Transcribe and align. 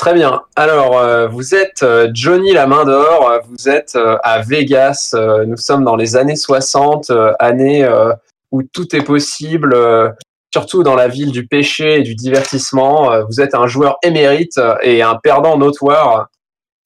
Très 0.00 0.14
bien. 0.14 0.40
Alors, 0.56 0.96
euh, 0.96 1.28
vous 1.28 1.54
êtes 1.54 1.82
euh, 1.82 2.08
Johnny 2.14 2.54
la 2.54 2.66
main 2.66 2.86
d'or, 2.86 3.30
euh, 3.30 3.38
vous 3.50 3.68
êtes 3.68 3.98
à 4.22 4.40
Vegas, 4.40 5.14
nous 5.46 5.58
sommes 5.58 5.84
dans 5.84 5.94
les 5.94 6.16
années 6.16 6.36
60, 6.36 7.10
euh, 7.10 7.34
années 7.38 7.86
où 8.50 8.62
tout 8.62 8.96
est 8.96 9.02
possible, 9.02 9.76
surtout 10.54 10.82
dans 10.82 10.94
la 10.94 11.06
ville 11.06 11.32
du 11.32 11.46
péché 11.46 11.98
et 11.98 12.02
du 12.02 12.14
divertissement. 12.14 13.10
Vous 13.26 13.42
êtes 13.42 13.54
un 13.54 13.66
joueur 13.66 13.98
émérite 14.02 14.58
et 14.80 15.02
un 15.02 15.16
perdant 15.16 15.58
notoire. 15.58 16.28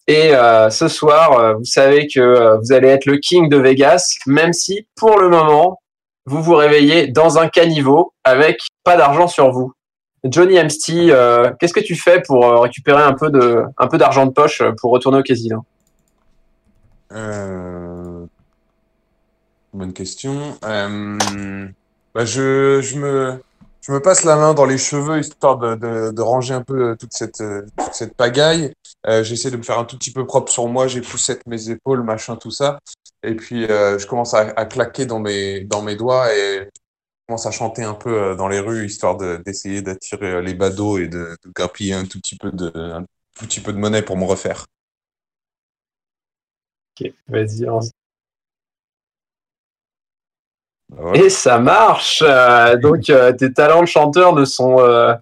Et 0.09 0.33
ce 0.71 0.89
soir, 0.89 1.55
vous 1.57 1.65
savez 1.65 2.09
que 2.13 2.59
vous 2.59 2.73
allez 2.73 2.89
être 2.89 3.07
le 3.07 3.19
king 3.19 3.49
de 3.49 3.59
Vegas, 3.59 4.17
même 4.27 4.53
si 4.53 4.89
pour 4.97 5.21
le 5.21 5.29
moment, 5.29 5.79
vous 6.27 6.43
vous 6.43 6.57
réveillez 6.57 7.07
dans 7.07 7.39
un 7.39 7.47
caniveau 7.47 8.13
avec 8.25 8.59
pas 8.83 8.97
d'argent 8.97 9.29
sur 9.29 9.53
vous. 9.53 9.73
Johnny 10.25 10.59
Amsty, 10.59 11.11
euh, 11.11 11.53
qu'est-ce 11.61 11.75
que 11.75 11.81
tu 11.81 11.97
fais 11.97 12.23
pour 12.23 12.47
euh, 12.47 12.61
récupérer 12.61 13.03
un 13.03 13.13
peu 13.13 13.31
de 13.31 13.63
un 13.77 13.87
peu 13.89 13.99
d'argent 13.99 14.25
de 14.25 14.33
poche 14.33 14.63
euh, 14.63 14.73
pour 14.81 14.91
retourner 14.91 15.19
au 15.19 15.23
casino? 15.23 15.65
Euh, 17.13 18.25
Bonne 19.75 19.93
question. 19.93 20.57
Euh, 20.65 21.69
bah, 22.15 22.25
je, 22.25 22.81
je 22.81 22.97
me, 22.97 23.43
je 23.83 23.93
me 23.93 24.01
passe 24.01 24.25
la 24.25 24.37
main 24.37 24.55
dans 24.55 24.65
les 24.65 24.79
cheveux 24.79 25.19
histoire 25.19 25.59
de, 25.59 26.11
de, 26.11 26.23
ranger 26.23 26.55
un 26.55 26.63
peu 26.63 26.97
toute 26.97 27.13
cette, 27.13 27.43
cette 27.93 28.15
pagaille. 28.15 28.73
J'essaie 29.23 29.51
de 29.51 29.57
me 29.57 29.65
faire 29.65 29.79
un 29.81 29.85
tout 29.85 29.99
petit 29.99 30.13
peu 30.13 30.25
propre 30.25 30.51
sur 30.51 30.69
moi. 30.69 30.87
J'époussette 30.87 31.45
mes 31.49 31.71
épaules, 31.71 32.05
machin, 32.05 32.37
tout 32.37 32.53
ça. 32.53 32.79
Et 33.25 33.35
puis, 33.35 33.67
je 33.67 34.07
commence 34.07 34.33
à, 34.33 34.53
à 34.57 34.65
claquer 34.65 35.07
dans 35.07 35.19
mes, 35.19 35.65
dans 35.65 35.83
mes 35.83 35.97
doigts 35.97 36.33
et 36.33 36.71
commence 37.27 37.47
à 37.47 37.51
chanter 37.51 37.83
un 37.83 37.95
peu 37.95 38.11
euh, 38.23 38.35
dans 38.37 38.49
les 38.49 38.61
rues 38.61 38.87
histoire 38.87 39.17
de, 39.17 39.39
d'essayer 39.45 39.83
d'attirer 39.83 40.33
euh, 40.33 40.41
les 40.41 40.55
badauds 40.55 40.99
et 40.99 41.09
de, 41.09 41.37
de 41.45 41.51
grappiller 41.55 41.95
un 41.95 42.05
tout 42.05 42.19
petit 42.21 42.37
peu 42.37 42.51
de, 42.53 42.71
un 42.77 43.03
tout 43.37 43.47
petit 43.47 43.61
peu 43.61 43.73
de 43.73 43.79
monnaie 43.79 44.03
pour 44.03 44.17
me 44.17 44.25
refaire. 44.25 44.67
Ok, 47.01 47.13
vas-y. 47.29 47.65
Bah, 47.65 47.81
voilà. 51.01 51.25
Et 51.25 51.31
ça 51.31 51.59
marche. 51.59 52.23
euh, 52.27 52.77
donc 52.77 53.09
euh, 53.11 53.33
tes 53.33 53.53
talents 53.53 53.83
de 53.83 53.87
chanteur 53.89 54.35
ne 54.35 54.45
sont 54.45 54.81
euh, 54.81 55.15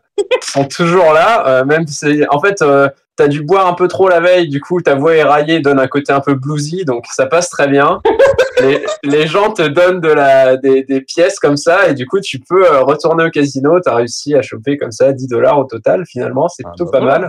sont 0.42 0.64
toujours 0.66 1.12
là. 1.12 1.46
euh, 1.46 1.64
même 1.64 1.86
si 1.86 2.22
en 2.30 2.40
fait 2.40 2.62
euh, 2.62 2.88
t'as 3.16 3.28
dû 3.28 3.42
boire 3.42 3.66
un 3.66 3.74
peu 3.74 3.88
trop 3.88 4.08
la 4.08 4.20
veille, 4.20 4.48
du 4.48 4.60
coup 4.60 4.80
ta 4.80 4.94
voix 4.94 5.14
éraillée 5.14 5.60
donne 5.60 5.78
un 5.78 5.86
côté 5.88 6.12
un 6.12 6.20
peu 6.20 6.34
bluesy, 6.34 6.84
donc 6.84 7.04
ça 7.12 7.26
passe 7.26 7.48
très 7.50 7.68
bien. 7.68 8.00
les, 8.60 8.84
les 9.02 9.26
gens 9.26 9.52
te 9.52 9.62
donnent 9.62 10.00
de 10.00 10.08
la 10.08 10.56
des, 10.56 10.82
des 10.84 11.00
pièces 11.00 11.38
comme 11.38 11.56
ça 11.56 11.88
et 11.88 11.94
du 11.94 12.06
coup 12.06 12.20
tu 12.20 12.38
peux 12.38 12.64
euh, 12.66 12.82
retourner 12.82 13.24
au 13.26 13.30
casino. 13.30 13.80
T'as 13.80 13.94
réussi 13.96 14.34
à 14.34 14.42
choper 14.42 14.76
comme 14.76 14.92
ça 14.92 15.12
10 15.12 15.26
dollars 15.28 15.58
au 15.58 15.64
total. 15.64 16.04
Finalement 16.06 16.48
c'est 16.48 16.62
Ah, 16.66 16.70
plutôt 16.70 16.90
bah 16.90 16.98
pas 17.00 17.04
mal. 17.04 17.28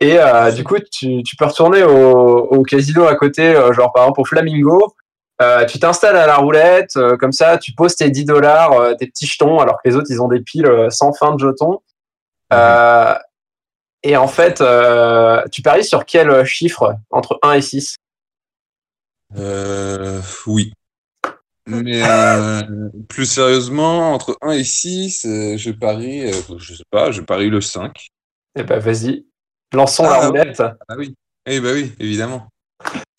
Et 0.00 0.18
euh, 0.18 0.50
du 0.50 0.64
coup, 0.64 0.76
tu, 0.90 1.22
tu 1.22 1.36
peux 1.36 1.44
retourner 1.46 1.82
au, 1.84 1.92
au 2.38 2.62
casino 2.62 3.06
à 3.06 3.14
côté, 3.14 3.54
genre 3.72 3.92
par 3.92 4.02
exemple 4.04 4.20
au 4.20 4.24
Flamingo. 4.24 4.92
Euh, 5.42 5.64
tu 5.66 5.78
t'installes 5.80 6.16
à 6.16 6.26
la 6.26 6.36
roulette, 6.36 6.96
euh, 6.96 7.16
comme 7.16 7.32
ça, 7.32 7.58
tu 7.58 7.72
poses 7.72 7.96
tes 7.96 8.08
10 8.10 8.24
dollars, 8.24 8.72
euh, 8.72 8.94
tes 8.94 9.06
petits 9.06 9.26
jetons, 9.26 9.58
alors 9.58 9.82
que 9.82 9.88
les 9.88 9.96
autres, 9.96 10.06
ils 10.10 10.22
ont 10.22 10.28
des 10.28 10.40
piles 10.40 10.66
euh, 10.66 10.90
sans 10.90 11.12
fin 11.12 11.34
de 11.34 11.40
jetons. 11.40 11.80
Euh, 12.52 13.14
et 14.04 14.16
en 14.16 14.28
fait, 14.28 14.62
tu 15.50 15.62
paries 15.62 15.84
sur 15.84 16.04
quel 16.04 16.44
chiffre 16.44 16.94
entre 17.10 17.38
1 17.42 17.52
et 17.54 17.62
6 17.62 17.96
Euh, 19.36 20.20
oui. 20.46 20.72
Mais 21.66 22.02
euh, 22.04 22.62
plus 23.08 23.24
sérieusement, 23.24 24.12
entre 24.12 24.36
1 24.42 24.52
et 24.52 24.64
6, 24.64 25.24
euh, 25.24 25.56
je 25.56 25.70
parie, 25.70 26.30
je 26.58 26.74
sais 26.74 26.84
pas, 26.90 27.10
je 27.10 27.22
parie 27.22 27.48
le 27.48 27.60
5. 27.62 28.08
Eh 28.56 28.62
ben, 28.62 28.78
vas-y. 28.78 29.24
Lançons 29.72 30.04
Ah, 30.06 30.10
la 30.10 30.20
ouais. 30.20 30.26
roulette. 30.26 30.60
Ah 30.60 30.94
oui. 30.98 31.16
Eh 31.46 31.60
ben 31.60 31.72
oui, 31.74 31.92
évidemment. 31.98 32.48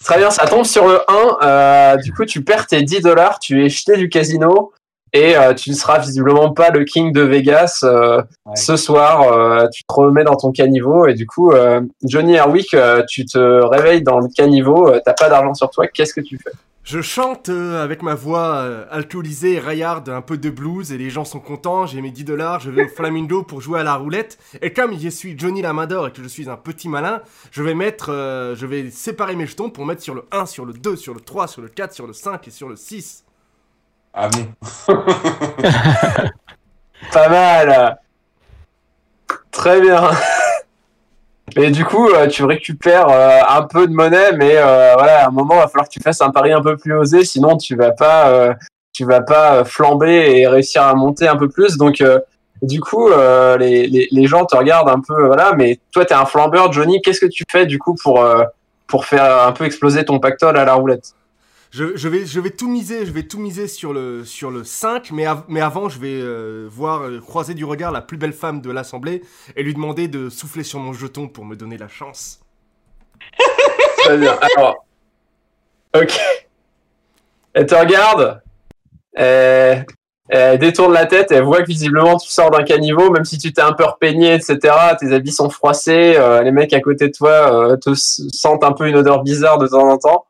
Très 0.05 0.17
bien, 0.19 0.29
ça 0.29 0.45
tombe 0.45 0.65
sur 0.65 0.87
le 0.87 0.99
1. 1.07 1.37
Euh, 1.41 1.95
du 1.97 2.13
coup, 2.13 2.25
tu 2.25 2.43
perds 2.43 2.67
tes 2.67 2.81
10 2.83 3.01
dollars, 3.01 3.39
tu 3.39 3.65
es 3.65 3.69
jeté 3.69 3.97
du 3.97 4.07
casino 4.07 4.71
et 5.13 5.35
euh, 5.35 5.53
tu 5.55 5.71
ne 5.71 5.75
seras 5.75 5.97
visiblement 5.97 6.53
pas 6.53 6.69
le 6.69 6.83
king 6.83 7.11
de 7.11 7.21
Vegas 7.21 7.79
euh, 7.83 8.21
Ouais. 8.45 8.55
ce 8.55 8.75
soir. 8.77 9.23
euh, 9.31 9.67
tu 9.73 9.83
te 9.83 9.93
remets 9.93 10.23
dans 10.23 10.35
ton 10.35 10.51
caniveau 10.51 11.07
et 11.07 11.15
du 11.15 11.25
coup, 11.25 11.51
euh, 11.51 11.81
Johnny 12.03 12.35
Herwick, 12.35 12.73
euh, 12.75 13.01
tu 13.09 13.25
te 13.25 13.37
réveilles 13.65 14.03
dans 14.03 14.19
le 14.19 14.27
caniveau, 14.35 14.89
euh, 14.89 14.99
t'as 15.03 15.13
pas 15.13 15.29
d'argent 15.29 15.55
sur 15.55 15.69
toi, 15.71 15.87
qu'est-ce 15.87 16.13
que 16.13 16.21
tu 16.21 16.37
fais? 16.37 16.51
Je 16.85 17.01
chante 17.01 17.49
euh, 17.49 17.83
avec 17.83 18.03
ma 18.03 18.13
voix 18.13 18.57
euh, 18.57 18.85
alcoolisée 18.91 19.53
et 19.53 19.59
raillarde 19.59 20.07
un 20.07 20.21
peu 20.21 20.37
de 20.37 20.51
blues 20.51 20.91
et 20.91 20.99
les 20.99 21.09
gens 21.09 21.25
sont 21.25 21.39
contents, 21.39 21.87
j'ai 21.87 21.99
mes 21.99 22.11
10 22.11 22.25
dollars, 22.25 22.59
je 22.59 22.69
vais 22.69 22.85
au 22.85 22.87
Flamingo 22.95 23.41
pour 23.41 23.59
jouer 23.59 23.79
à 23.79 23.83
la 23.83 23.95
roulette 23.95 24.37
et 24.61 24.71
comme 24.71 24.95
je 24.95 25.09
suis 25.09 25.37
Johnny 25.37 25.63
la 25.63 25.73
main 25.73 25.87
d'or 25.87 26.05
et 26.05 26.11
que 26.11 26.21
je 26.21 26.27
suis 26.27 26.47
un 26.47 26.57
petit 26.57 26.87
malin, 26.87 27.23
je 27.49 27.63
vais 27.63 27.73
mettre, 27.73 28.11
euh, 28.11 28.55
je 28.55 28.67
vais 28.67 28.91
séparer 28.91 29.35
mes 29.35 29.47
jetons 29.47 29.71
pour 29.71 29.87
mettre 29.87 30.03
sur 30.03 30.13
le 30.13 30.25
1, 30.31 30.45
sur 30.45 30.63
le 30.63 30.73
2, 30.73 30.95
sur 30.95 31.15
le 31.15 31.21
3, 31.21 31.47
sur 31.47 31.63
le 31.63 31.69
4, 31.69 31.91
sur 31.91 32.05
le 32.05 32.13
5 32.13 32.47
et 32.47 32.51
sur 32.51 32.69
le 32.69 32.75
6. 32.75 33.25
Ah 34.13 34.29
bon? 34.29 34.47
Pas 37.11 37.29
mal 37.29 37.97
Très 39.51 39.81
bien 39.81 40.11
Et 41.57 41.71
du 41.71 41.85
coup, 41.85 42.09
euh, 42.09 42.27
tu 42.27 42.43
récupères 42.43 43.07
euh, 43.09 43.39
un 43.47 43.61
peu 43.63 43.87
de 43.87 43.93
monnaie, 43.93 44.33
mais 44.33 44.57
euh, 44.57 44.93
voilà, 44.95 45.23
à 45.23 45.27
un 45.27 45.31
moment, 45.31 45.55
il 45.55 45.59
va 45.59 45.67
falloir 45.67 45.87
que 45.87 45.93
tu 45.93 46.01
fasses 46.01 46.21
un 46.21 46.29
pari 46.29 46.51
un 46.51 46.61
peu 46.61 46.75
plus 46.75 46.93
osé, 46.93 47.23
sinon 47.23 47.55
tu 47.57 47.75
vas 47.75 47.91
pas, 47.91 48.55
tu 48.91 49.05
vas 49.05 49.21
pas 49.21 49.63
flamber 49.63 50.39
et 50.39 50.47
réussir 50.47 50.83
à 50.83 50.93
monter 50.95 51.27
un 51.27 51.37
peu 51.37 51.47
plus. 51.47 51.77
Donc, 51.77 52.03
du 52.61 52.81
coup, 52.81 53.09
les, 53.59 53.87
les, 53.87 54.07
les 54.11 54.27
gens 54.27 54.45
te 54.45 54.55
regardent 54.55 54.89
un 54.89 54.99
peu, 54.99 55.27
voilà. 55.27 55.53
Mais 55.55 55.79
toi, 55.91 56.03
t'es 56.03 56.13
un 56.13 56.25
flambeur, 56.25 56.71
Johnny. 56.73 57.01
Qu'est-ce 57.01 57.21
que 57.21 57.25
tu 57.25 57.43
fais 57.49 57.65
du 57.65 57.79
coup 57.79 57.95
pour 57.95 58.25
pour 58.87 59.05
faire 59.05 59.47
un 59.47 59.51
peu 59.51 59.63
exploser 59.65 60.03
ton 60.05 60.19
pactole 60.19 60.57
à 60.57 60.65
la 60.65 60.73
roulette? 60.73 61.13
Je, 61.71 62.07
vais, 62.07 62.49
tout 62.51 62.69
miser, 62.69 63.05
je 63.05 63.11
vais 63.11 63.23
tout 63.23 63.37
miser 63.39 63.67
sur 63.67 63.91
le, 63.91 64.23
sur 64.23 64.49
le 64.49 64.63
5, 64.63 65.11
mais, 65.11 65.25
av- 65.25 65.43
mais 65.49 65.59
avant, 65.59 65.89
je 65.89 65.99
vais 65.99 66.21
euh, 66.21 66.67
voir, 66.71 67.01
euh, 67.03 67.19
croiser 67.19 67.53
du 67.53 67.65
regard 67.65 67.91
la 67.91 68.01
plus 68.01 68.17
belle 68.17 68.31
femme 68.31 68.61
de 68.61 68.71
l'assemblée 68.71 69.21
et 69.57 69.63
lui 69.63 69.73
demander 69.73 70.07
de 70.07 70.29
souffler 70.29 70.63
sur 70.63 70.79
mon 70.79 70.93
jeton 70.93 71.27
pour 71.27 71.43
me 71.43 71.55
donner 71.55 71.77
la 71.77 71.89
chance. 71.89 72.39
Très 73.97 74.17
bien. 74.17 74.37
Alors, 74.55 74.85
ok. 75.95 76.13
Elle 77.53 77.65
te 77.65 77.75
regarde, 77.75 78.41
elle, 79.13 79.85
détourne 80.59 80.93
la 80.93 81.05
tête, 81.05 81.31
elle 81.31 81.43
voit 81.43 81.61
que 81.61 81.67
visiblement 81.67 82.17
tu 82.17 82.29
sors 82.29 82.51
d'un 82.51 82.63
caniveau, 82.63 83.11
même 83.11 83.25
si 83.25 83.37
tu 83.37 83.51
t'es 83.51 83.61
un 83.61 83.73
peu 83.73 83.83
repeigné, 83.85 84.33
etc. 84.33 84.73
Tes 84.99 85.13
habits 85.13 85.31
sont 85.31 85.49
froissés, 85.49 86.15
euh, 86.17 86.41
les 86.41 86.51
mecs 86.51 86.73
à 86.73 86.79
côté 86.81 87.07
de 87.07 87.13
toi 87.13 87.77
te 87.77 87.93
sentent 87.95 88.63
un 88.63 88.71
peu 88.73 88.87
une 88.87 88.95
odeur 88.95 89.23
bizarre 89.23 89.57
de 89.57 89.67
temps 89.67 89.89
en 89.89 89.97
temps. 89.97 90.25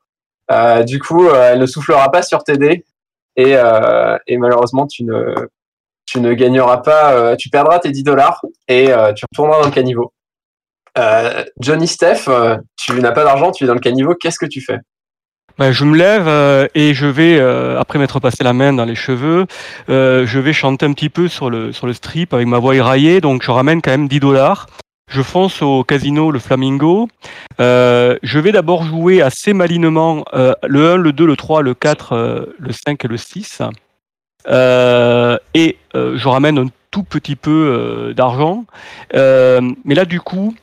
Euh, 0.52 0.84
du 0.84 1.00
coup, 1.00 1.28
euh, 1.28 1.54
elle 1.54 1.60
ne 1.60 1.66
soufflera 1.66 2.12
pas 2.12 2.22
sur 2.22 2.44
tes 2.44 2.58
dés 2.58 2.86
et, 3.36 3.56
euh, 3.56 4.18
malheureusement, 4.30 4.88
tu 4.88 5.04
ne, 5.04 6.34
gagneras 6.34 6.78
pas, 6.78 7.36
tu 7.36 7.50
perdras 7.50 7.80
tes 7.80 7.92
10 7.92 8.04
dollars 8.04 8.42
et 8.68 8.88
tu 9.16 9.26
retourneras 9.32 9.62
dans 9.62 9.68
le 9.68 9.74
caniveau. 9.74 10.14
Johnny 11.60 11.88
Steph, 11.88 12.30
tu 12.78 12.94
n'as 12.94 13.12
pas 13.12 13.24
d'argent, 13.24 13.52
tu 13.52 13.66
es 13.66 13.68
dans 13.68 13.74
le 13.74 13.80
caniveau, 13.80 14.16
qu'est-ce 14.16 14.40
que 14.40 14.46
tu 14.46 14.62
fais? 14.62 14.78
Ben, 15.58 15.72
je 15.72 15.86
me 15.86 15.96
lève 15.96 16.70
et 16.76 16.94
je 16.94 17.06
vais, 17.06 17.40
après 17.78 18.00
m'être 18.00 18.22
passé 18.22 18.44
la 18.46 18.54
main 18.54 18.72
dans 18.72 18.86
les 18.86 18.96
cheveux, 18.96 19.46
je 19.90 20.40
vais 20.40 20.54
chanter 20.54 20.86
un 20.86 20.94
petit 20.94 21.10
peu 21.10 21.28
sur 21.28 21.50
le, 21.50 21.74
sur 21.74 21.88
le 21.88 21.94
strip 21.94 22.34
avec 22.34 22.48
ma 22.48 22.60
voix 22.60 22.76
éraillée, 22.76 23.20
donc 23.20 23.44
je 23.44 23.52
ramène 23.52 23.82
quand 23.82 23.92
même 23.92 24.08
10 24.08 24.22
dollars. 24.22 24.68
Je 25.08 25.22
fonce 25.22 25.62
au 25.62 25.84
casino 25.84 26.32
Le 26.32 26.40
Flamingo. 26.40 27.08
Euh, 27.60 28.18
je 28.24 28.40
vais 28.40 28.52
d'abord 28.52 28.84
jouer 28.84 29.22
assez 29.22 29.54
malinement 29.54 30.26
euh, 30.34 30.54
le 30.68 30.92
1, 30.92 30.98
le 30.98 31.14
2, 31.14 31.26
le 31.26 31.36
3, 31.38 31.62
le 31.62 31.74
4, 31.74 32.14
euh, 32.14 32.46
le 32.58 32.72
5 32.72 33.06
et 33.06 33.08
le 33.08 33.18
6. 33.18 33.62
Euh, 34.48 35.38
et 35.54 35.78
euh, 35.96 36.18
je 36.18 36.28
ramène 36.28 36.58
un 36.58 36.68
tout 36.92 37.04
petit 37.04 37.36
peu 37.36 37.52
euh, 37.52 38.14
d'argent. 38.14 38.66
Mais 39.14 39.96
là, 39.96 40.06
du 40.06 40.20
coup, 40.20 40.56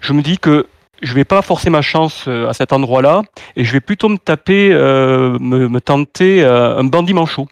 je 0.00 0.12
me 0.12 0.22
dis 0.22 0.38
que 0.38 0.66
je 1.02 1.14
vais 1.14 1.24
pas 1.24 1.42
forcer 1.42 1.70
ma 1.70 1.82
chance 1.82 2.28
à 2.28 2.52
cet 2.52 2.72
endroit-là 2.72 3.22
et 3.56 3.64
je 3.64 3.72
vais 3.72 3.80
plutôt 3.80 4.08
me 4.08 4.16
taper, 4.16 4.70
me, 4.70 5.68
me 5.68 5.80
tenter 5.80 6.44
un 6.44 6.84
bandit 6.84 7.14
manchot. 7.14 7.48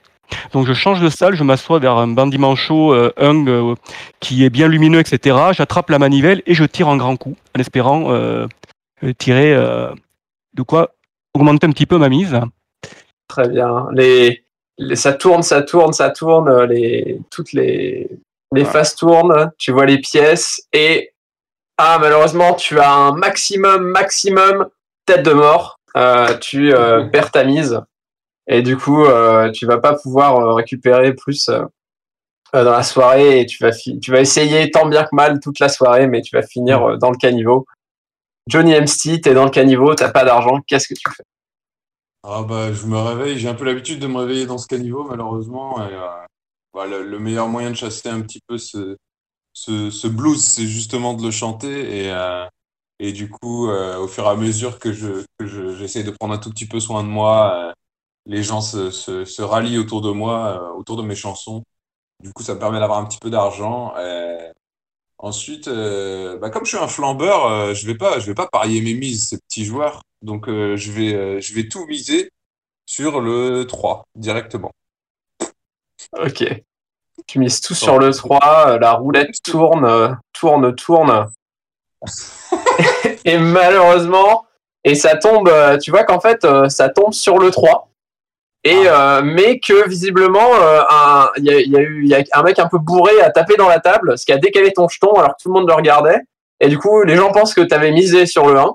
Donc 0.53 0.67
je 0.67 0.73
change 0.73 1.01
de 1.01 1.09
salle, 1.09 1.35
je 1.35 1.45
m'assois 1.45 1.79
vers 1.79 1.97
un 1.97 2.09
bandit 2.09 2.39
manchot, 2.39 2.93
euh, 2.93 3.13
un 3.17 3.47
euh, 3.47 3.75
qui 4.21 4.45
est 4.45 4.51
bien 4.51 4.69
lumineux, 4.69 5.01
etc. 5.01 5.37
J'attrape 5.53 5.91
la 5.91 5.99
manivelle 5.99 6.43
et 6.47 6.55
je 6.55 6.65
tire 6.65 6.89
en 6.89 6.97
grand 6.97 7.17
coup, 7.17 7.37
en 7.57 7.61
espérant 7.61 8.13
euh, 8.13 8.47
tirer 9.19 9.55
de 10.55 10.63
quoi 10.63 10.95
augmenter 11.35 11.67
un 11.67 11.73
petit 11.73 11.87
peu 11.87 11.99
ma 11.99 12.09
mise. 12.09 12.39
Très 13.29 13.49
bien. 13.49 13.87
Les, 13.93 14.45
les- 14.79 14.97
ça 14.97 15.13
tourne, 15.13 15.43
ça 15.43 15.63
tourne, 15.63 15.93
ça 15.93 16.11
tourne. 16.11 16.65
Les, 16.65 17.19
toutes 17.31 17.53
les, 17.53 18.09
faces 18.67 18.95
tournent. 18.95 19.51
Tu 19.59 19.73
vois 19.73 19.87
les 19.87 19.99
pièces 19.99 20.69
et 20.73 21.13
ah 21.79 21.99
malheureusement 22.01 22.55
tu 22.55 22.79
as 22.79 22.93
un 22.93 23.13
maximum, 23.13 23.83
maximum 23.83 24.69
tête 25.07 25.25
de 25.25 25.33
mort. 25.33 25.79
Tu 26.41 26.73
perds 27.13 27.33
ta 27.33 27.45
mise 27.45 27.81
et 28.47 28.63
du 28.63 28.77
coup 28.77 29.05
euh, 29.05 29.51
tu 29.51 29.67
vas 29.67 29.79
pas 29.79 29.95
pouvoir 29.95 30.37
euh, 30.37 30.55
récupérer 30.55 31.15
plus, 31.15 31.49
euh, 31.49 31.65
dans 32.53 32.73
la 32.73 32.83
soirée 32.83 33.41
et 33.41 33.47
tu 33.47 33.63
vas, 33.63 33.73
tu 33.73 34.11
vas 34.11 34.21
essayer 34.21 34.71
tant 34.71 34.87
bien 34.87 35.05
que 35.05 35.15
mal 35.15 35.41
toute 35.41 35.59
la 35.59 35.69
soirée, 35.69 36.07
mais 36.07 36.21
tu 36.23 36.37
vas 36.37 36.43
finir 36.43 36.83
euh, 36.83 36.97
dans 36.97 37.11
le 37.11 37.17
caniveau. 37.17 37.67
Johnny 38.49 38.75
Amsty, 38.75 39.21
t'es 39.21 39.35
dans 39.35 39.45
le 39.45 39.51
caniveau, 39.51 39.95
t'as 39.95 40.11
pas 40.11 40.25
d'argent, 40.25 40.61
qu'est-ce 40.67 40.89
que 40.89 40.95
tu 40.95 41.09
fais? 41.17 41.23
Ah 42.25 42.43
bah, 42.43 42.73
je 42.73 42.87
me 42.87 42.99
réveille, 42.99 43.39
j'ai 43.39 43.49
un 43.49 43.55
peu 43.55 43.65
l'habitude 43.65 43.99
de 43.99 44.07
me 44.07 44.19
réveiller 44.19 44.47
dans 44.47 44.59
ce 44.59 44.67
caniveau, 44.67 45.05
malheureusement. 45.05 45.79
Et, 45.89 45.93
euh, 45.93 46.09
bah, 46.75 46.87
le, 46.87 47.03
le 47.05 47.19
meilleur 47.19 47.49
moyen 47.49 47.71
de 47.71 47.77
chasser 47.77 48.09
un 48.09 48.21
petit 48.21 48.41
peu 48.47 48.59
ce, 48.59 48.97
ce, 49.53 49.91
ce 49.91 50.07
blues, 50.09 50.45
c'est 50.45 50.67
justement 50.67 51.15
de 51.15 51.23
le 51.23 51.31
chanter. 51.31 52.05
Et, 52.05 52.13
euh, 52.13 52.45
et 53.01 53.13
du 53.13 53.29
coup, 53.29 53.69
euh, 53.69 53.99
au 53.99 54.09
fur 54.09 54.25
et 54.25 54.29
à 54.29 54.37
mesure 54.37 54.79
que 54.79 54.93
je, 54.93 55.25
que 55.39 55.47
je, 55.47 55.75
j'essaie 55.75 56.05
de 56.05 56.13
prendre 56.13 56.35
un 56.35 56.39
tout 56.39 56.51
petit 56.51 56.67
peu 56.67 56.79
soin 56.79 57.03
de 57.03 57.09
moi, 57.09 57.73
les 58.27 58.43
gens 58.43 58.61
se, 58.61 58.91
se, 58.91 59.25
se 59.25 59.43
rallient 59.43 59.79
autour 59.79 60.01
de 60.01 60.11
moi, 60.11 60.61
euh, 60.61 60.79
autour 60.79 60.97
de 60.97 61.03
mes 61.03 61.15
chansons. 61.15 61.63
Du 62.23 62.33
coup, 62.33 62.43
ça 62.43 62.55
me 62.55 62.61
permet 62.61 62.79
d'avoir 62.79 62.99
un 62.99 63.05
petit 63.05 63.19
peu 63.19 63.31
d'argent. 63.31 63.95
Euh, 63.99 64.53
ensuite, 65.19 65.69
euh, 65.69 66.39
bah, 66.39 66.51
comme 66.51 66.65
je 66.65 66.77
suis 66.77 66.85
un 66.85 66.89
flambeur, 66.89 67.47
euh, 67.47 67.75
je 67.75 67.87
vais 67.87 67.97
pas, 67.97 68.19
je 68.21 68.27
vais 68.27 68.35
pas 68.35 68.47
parier 68.47 68.81
mes 68.81 68.95
mises, 68.95 69.29
ces 69.29 69.39
petits 69.39 69.65
joueurs. 69.65 70.03
Donc, 70.23 70.49
euh, 70.49 70.77
je 70.77 70.93
vais, 70.93 71.41
je 71.41 71.55
vais 71.55 71.69
tout 71.69 71.85
miser 71.87 72.31
sur 72.87 73.21
le 73.21 73.65
3 73.67 74.05
directement. 74.15 74.71
Ok. 76.19 76.45
Tu 77.27 77.39
mises 77.39 77.61
tout 77.61 77.75
sur 77.75 77.99
le 77.99 78.13
3, 78.13 78.69
euh, 78.69 78.79
la 78.79 78.93
roulette 78.93 79.43
tourne, 79.43 80.19
tourne, 80.33 80.75
tourne. 80.75 81.31
et 83.25 83.39
malheureusement, 83.39 84.47
et 84.85 84.95
ça 84.95 85.17
tombe, 85.17 85.51
tu 85.81 85.91
vois 85.91 86.05
qu'en 86.05 86.21
fait, 86.21 86.47
ça 86.69 86.89
tombe 86.89 87.13
sur 87.13 87.39
le 87.39 87.51
3. 87.51 87.92
Et, 88.65 88.85
euh, 88.87 89.23
mais 89.25 89.59
que 89.59 89.89
visiblement, 89.89 90.55
euh, 90.55 90.83
un- 90.89 91.29
il 91.37 91.45
y, 91.45 91.51
a, 91.51 91.61
il 91.61 91.71
y 91.73 91.77
a 91.77 91.81
eu 91.81 92.03
il 92.05 92.09
y 92.09 92.15
a 92.15 92.23
un 92.33 92.43
mec 92.45 92.59
un 92.61 92.69
peu 92.69 92.79
bourré 92.79 93.21
à 93.21 93.31
taper 93.31 93.57
dans 93.57 93.69
la 93.69 93.81
table, 93.81 94.17
ce 94.17 94.25
qui 94.25 94.33
a 94.33 94.39
décalé 94.39 94.73
ton 94.73 94.89
jeton 94.89 95.13
alors 95.15 95.31
que 95.37 95.43
tout 95.43 95.49
le 95.49 95.55
monde 95.55 95.69
le 95.69 95.75
regardait. 95.75 96.21
Et 96.61 96.69
du 96.69 96.79
coup, 96.79 97.03
les 97.03 97.17
gens 97.17 97.33
pensent 97.33 97.55
que 97.55 97.61
tu 97.61 97.75
avais 97.75 97.91
misé 97.91 98.25
sur 98.25 98.47
le 98.49 98.59
1. 98.61 98.73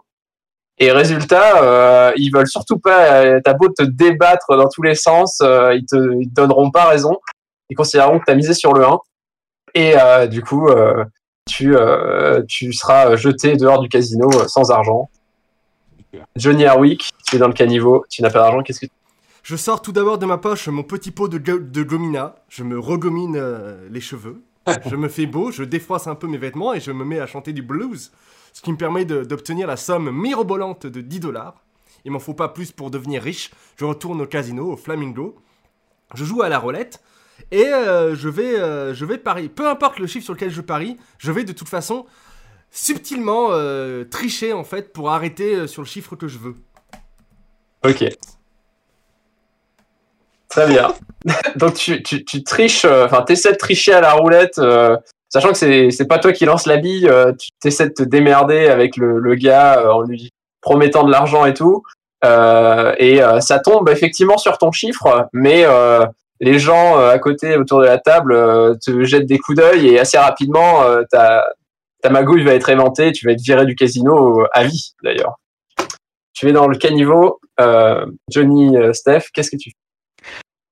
Et 0.80 0.92
résultat, 0.92 1.64
euh, 1.64 2.12
ils 2.18 2.30
veulent 2.32 2.48
surtout 2.50 2.78
pas, 2.80 3.24
euh, 3.24 3.40
t'as 3.44 3.54
beau 3.54 3.70
te 3.70 3.82
débattre 3.82 4.56
dans 4.58 4.68
tous 4.68 4.82
les 4.84 4.94
sens, 4.94 5.40
euh, 5.42 5.74
ils, 5.74 5.86
te, 5.86 5.96
ils 6.22 6.28
te 6.30 6.34
donneront 6.36 6.70
pas 6.70 6.86
raison. 6.86 7.18
Ils 7.70 7.76
considéreront 7.76 8.20
que 8.20 8.26
tu 8.26 8.32
as 8.32 8.36
misé 8.36 8.54
sur 8.54 8.74
le 8.74 8.86
1. 8.86 9.00
Et 9.74 9.94
euh, 9.98 10.28
du 10.28 10.44
coup, 10.44 10.68
euh, 10.68 11.06
tu, 11.50 11.76
euh, 11.78 12.44
tu 12.48 12.74
seras 12.74 13.16
jeté 13.16 13.56
dehors 13.56 13.80
du 13.80 13.88
casino 13.90 14.30
euh, 14.34 14.48
sans 14.48 14.70
argent. 14.70 15.10
Johnny 16.36 16.66
Harwick, 16.66 17.10
tu 17.26 17.38
es 17.38 17.40
dans 17.40 17.48
le 17.48 17.54
caniveau, 17.54 18.06
tu 18.10 18.22
n'as 18.22 18.30
pas 18.30 18.40
d'argent, 18.40 18.62
qu'est-ce 18.64 18.82
que 18.82 18.86
tu 18.86 18.92
Je 19.48 19.56
sors 19.56 19.82
tout 19.82 19.94
d'abord 19.94 20.18
de 20.18 20.26
ma 20.26 20.38
poche 20.38 20.68
mon 20.68 20.84
petit 20.84 21.10
pot 21.12 21.30
de, 21.30 21.38
go- 21.38 21.60
de 21.60 21.82
gomina, 21.84 22.36
je 22.50 22.64
me 22.66 22.78
regomine 22.78 23.38
euh, 23.38 23.88
les 23.90 24.02
cheveux, 24.02 24.44
je 24.90 24.98
me 24.98 25.08
fais 25.08 25.26
beau, 25.26 25.52
je 25.52 25.64
défroisse 25.64 26.06
un 26.08 26.16
peu 26.16 26.28
mes 26.28 26.38
vêtements 26.38 26.74
et 26.74 26.82
je 26.82 26.92
me 26.92 27.06
mets 27.06 27.22
à 27.22 27.28
chanter 27.28 27.54
du 27.54 27.62
blues, 27.62 28.12
ce 28.52 28.62
qui 28.62 28.74
me 28.74 28.78
permet 28.78 29.06
d'obtenir 29.06 29.66
la 29.66 29.78
somme 29.78 30.12
mirobolante 30.12 30.86
de 30.86 31.00
10 31.00 31.22
dollars. 31.22 31.64
Il 32.04 32.12
m'en 32.12 32.20
faut 32.20 32.34
pas 32.34 32.50
plus 32.50 32.74
pour 32.74 32.92
devenir 32.92 33.24
riche. 33.24 33.52
Je 33.78 33.86
retourne 33.86 34.20
au 34.22 34.26
casino, 34.26 34.70
au 34.74 34.76
Flamingo. 34.76 35.38
Je 36.14 36.26
joue 36.26 36.42
à 36.42 36.50
la 36.50 36.60
roulette 36.60 37.02
et 37.52 37.68
euh, 37.68 38.16
je, 38.16 38.28
vais, 38.28 38.60
euh, 38.60 38.94
je 38.94 39.06
vais 39.06 39.18
parier. 39.18 39.48
Peu 39.48 39.70
importe 39.70 39.98
le 40.00 40.08
chiffre 40.08 40.26
sur 40.26 40.34
lequel 40.34 40.50
je 40.52 40.60
parie, 40.60 40.98
je 41.20 41.32
vais 41.32 41.46
de 41.46 41.54
toute 41.54 41.70
façon 41.70 42.06
subtilement 42.70 43.52
tricher 44.12 44.52
en 44.52 44.66
fait 44.66 44.92
pour 44.92 45.10
arrêter 45.10 45.68
sur 45.68 45.82
le 45.84 45.88
chiffre 45.88 46.18
que 46.18 46.28
je 46.28 46.38
veux. 46.38 46.56
Ok. 47.86 48.04
Très 50.50 50.68
bien. 50.68 50.94
Donc 51.56 51.74
tu, 51.76 52.02
tu, 52.04 52.24
tu 52.24 52.44
triches, 52.44 52.86
euh, 52.86 53.06
enfin 53.06 53.24
tu 53.26 53.34
essaies 53.34 53.52
de 53.52 53.58
tricher 53.58 53.94
à 53.94 54.02
la 54.02 54.14
roulette, 54.14 54.60
euh, 54.60 54.96
sachant 55.30 55.50
que 55.50 55.58
c'est 55.58 55.92
c'est 55.92 56.08
pas 56.08 56.20
toi 56.20 56.32
qui 56.32 56.46
lance 56.46 56.66
la 56.66 56.78
bille, 56.78 57.08
euh, 57.08 57.34
tu 57.34 57.68
essaies 57.68 57.90
de 57.90 57.94
te 57.94 58.04
démerder 58.04 58.68
avec 58.68 58.98
le, 58.98 59.20
le 59.20 59.36
gars 59.36 59.80
euh, 59.80 59.92
en 59.92 60.02
lui 60.02 60.32
promettant 60.62 61.04
de 61.04 61.12
l'argent 61.12 61.46
et 61.46 61.54
tout. 61.54 61.84
Et 62.24 63.20
ça 63.40 63.60
tombe 63.60 63.88
effectivement 63.90 64.38
sur 64.38 64.58
ton 64.58 64.72
chiffre, 64.72 65.30
mais 65.32 65.66
les 66.42 66.60
gens 66.60 66.98
à 66.98 67.18
côté 67.20 67.56
autour 67.56 67.80
de 67.80 67.86
la 67.86 68.00
table 68.00 68.36
te 68.84 69.04
jettent 69.06 69.28
des 69.28 69.38
coups 69.38 69.60
d'œil 69.60 69.88
et 69.88 70.00
assez 70.00 70.18
rapidement 70.18 70.84
ta, 71.10 71.46
ta 72.02 72.10
magouille 72.10 72.44
va 72.44 72.54
être 72.54 72.70
éventée, 72.70 73.14
tu 73.14 73.26
vas 73.28 73.32
être 73.32 73.42
viré 73.42 73.66
du 73.66 73.76
casino 73.76 74.44
à 74.52 74.64
vie 74.66 74.94
d'ailleurs. 75.04 75.38
Tu 76.34 76.50
es 76.50 76.52
dans 76.52 76.68
le 76.68 76.78
caniveau, 76.78 77.40
Johnny, 78.30 78.76
Steph, 78.94 79.28
qu'est-ce 79.34 79.52
que 79.52 79.58
tu 79.58 79.70
fais? 79.70 79.87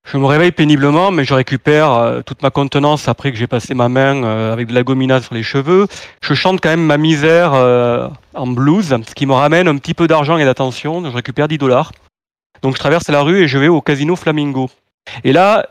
Je 0.05 0.17
me 0.17 0.25
réveille 0.25 0.51
péniblement, 0.51 1.09
mais 1.09 1.25
je 1.25 1.33
récupère 1.33 1.91
euh, 1.91 2.21
toute 2.21 2.43
ma 2.43 2.51
contenance 2.51 3.07
après 3.07 3.31
que 3.31 3.39
j'ai 3.39 3.47
passé 3.47 3.73
ma 3.73 3.89
main 3.89 4.23
euh, 4.23 4.53
avec 4.53 4.67
de 4.67 4.73
la 4.75 4.83
gomina 4.83 5.19
sur 5.19 5.33
les 5.33 5.41
cheveux. 5.41 5.87
Je 6.21 6.35
chante 6.35 6.61
quand 6.61 6.69
même 6.69 6.85
ma 6.85 6.97
misère 6.97 7.53
euh, 7.55 8.07
en 8.35 8.45
blues, 8.45 8.95
ce 9.07 9.15
qui 9.15 9.25
me 9.25 9.33
ramène 9.33 9.67
un 9.67 9.77
petit 9.77 9.95
peu 9.95 10.07
d'argent 10.07 10.37
et 10.37 10.45
d'attention. 10.45 11.03
Je 11.03 11.15
récupère 11.15 11.47
10 11.47 11.57
dollars. 11.57 11.91
Donc 12.61 12.75
je 12.75 12.79
traverse 12.79 13.09
la 13.09 13.23
rue 13.23 13.41
et 13.41 13.47
je 13.47 13.57
vais 13.57 13.67
au 13.67 13.81
casino 13.81 14.15
Flamingo. 14.15 14.69
Et 15.23 15.33
là, 15.33 15.67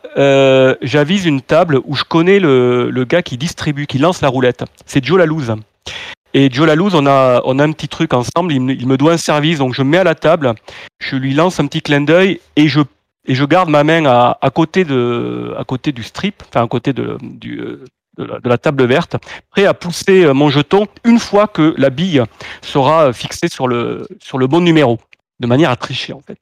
j'avise 0.83 1.27
une 1.27 1.41
table 1.41 1.81
où 1.85 1.97
je 1.97 2.05
connais 2.05 2.39
le, 2.39 3.05
gars 3.09 3.23
qui 3.23 3.37
distribue, 3.37 3.87
qui 3.87 3.99
lance 3.99 4.21
la 4.21 4.29
roulette. 4.29 4.65
C'est 4.87 5.05
Joe 5.05 5.19
Lalouse. 5.19 5.55
Et 6.35 6.51
Joe 6.53 6.67
Lalouse, 6.67 6.95
on 6.95 7.07
a, 7.07 7.43
un 7.45 7.73
petit 7.73 7.89
truc 7.89 8.15
ensemble. 8.15 8.53
Il 8.53 8.61
me, 8.61 8.97
doit 8.97 9.13
un 9.13 9.17
service, 9.17 9.59
donc 9.59 9.75
je 9.75 9.83
me 9.83 9.91
mets 9.91 9.99
à 9.99 10.05
la 10.05 10.15
table, 10.15 10.55
je 11.01 11.17
lui 11.17 11.35
lance 11.35 11.59
un 11.59 11.67
petit 11.67 11.83
clin 11.83 12.03
d'œil 12.03 12.41
et 12.55 12.69
je 12.69 12.81
et 13.27 13.35
je 13.35 13.45
garde 13.45 13.69
ma 13.69 13.85
main 13.85 14.05
à, 14.07 14.39
à 14.41 14.51
côté 14.51 14.85
de 14.85 15.55
à 15.57 15.65
côté 15.65 15.93
du 15.93 16.03
strip, 16.03 16.43
enfin 16.49 16.65
à 16.65 16.69
côté 16.69 16.93
de, 16.93 17.17
du, 17.23 17.61
euh, 17.61 17.85
de, 18.19 18.25
la, 18.25 18.41
de 18.41 18.49
la 18.49 18.59
table 18.59 18.85
verte, 18.85 19.17
prêt 19.51 19.67
à 19.67 19.75
pousser 19.75 20.25
euh, 20.25 20.35
mon 20.35 20.51
jeton 20.51 20.87
une 21.05 21.19
fois 21.19 21.47
que 21.49 21.75
la 21.79 21.91
bille 21.91 22.23
sera 22.63 23.13
fixée 23.13 23.49
sur 23.49 23.69
le 23.69 24.07
sur 24.21 24.39
le 24.39 24.47
bon 24.47 24.61
numéro, 24.61 24.99
de 25.41 25.47
manière 25.47 25.71
à 25.71 25.77
tricher 25.77 26.13
en 26.13 26.21
fait. 26.21 26.39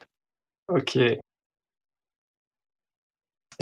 Ok. 0.68 0.96
Et 0.96 1.18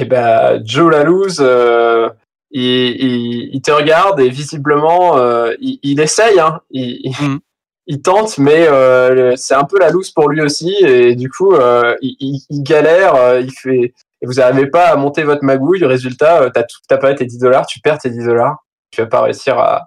ben, 0.06 0.62
Joe 0.64 0.90
Lalouse, 0.93 1.38
euh, 1.40 2.08
il, 2.50 2.62
il, 2.62 3.50
il 3.55 3.61
te 3.62 3.70
regarde 3.70 4.20
et 4.20 4.31
visiblement, 4.31 5.19
euh, 5.19 5.52
il, 5.61 5.78
il 5.82 6.00
essaye, 6.00 6.40
hein, 6.40 6.61
il, 6.70 7.12
Mhm. 7.20 7.40
Il 7.87 8.03
tente, 8.03 8.38
mais 8.38 8.69
euh, 8.69 9.35
c'est 9.37 9.55
un 9.55 9.65
peu 9.65 9.79
la 9.79 9.91
loose 9.91 10.11
pour 10.11 10.29
lui 10.29 10.41
aussi, 10.41 10.75
et 10.81 11.15
du 11.15 11.29
coup, 11.31 11.55
euh, 11.55 11.97
il, 12.00 12.41
galère, 12.62 13.15
euh, 13.15 13.41
il 13.41 13.53
fait, 13.53 13.94
et 14.23 14.27
vous 14.27 14.35
n'arrivez 14.35 14.69
pas 14.69 14.88
à 14.88 14.97
monter 14.97 15.25
votre 15.25 15.44
magouille. 15.44 15.85
Résultat, 15.85 16.43
euh, 16.43 16.50
t'as 16.50 16.99
pas 16.99 17.15
tes 17.15 17.25
10 17.25 17.38
dollars, 17.38 17.67
tu 17.67 17.81
perds 17.81 17.99
tes 17.99 18.11
10 18.11 18.27
dollars, 18.27 18.59
tu 18.91 19.00
vas 19.00 19.06
pas 19.06 19.23
réussir 19.23 19.59
à, 19.59 19.87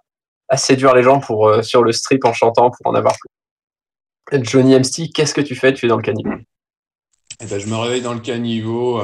séduire 0.55 0.93
les 0.93 1.01
gens 1.01 1.19
pour 1.19 1.51
sur 1.63 1.81
le 1.81 1.91
strip 1.91 2.25
en 2.25 2.33
chantant 2.33 2.69
pour 2.69 2.85
en 2.85 2.93
avoir 2.93 3.15
plus. 3.17 4.43
Johnny 4.43 4.77
MC, 4.77 5.11
qu'est-ce 5.11 5.33
que 5.33 5.41
tu 5.41 5.55
fais? 5.55 5.73
Tu 5.73 5.87
es 5.87 5.89
dans 5.89 5.95
le 5.95 6.03
caniveau. 6.03 6.35
Eh 7.41 7.45
ben, 7.47 7.57
je 7.57 7.65
me 7.65 7.75
réveille 7.75 8.03
dans 8.03 8.13
le 8.13 8.19
caniveau, 8.19 9.01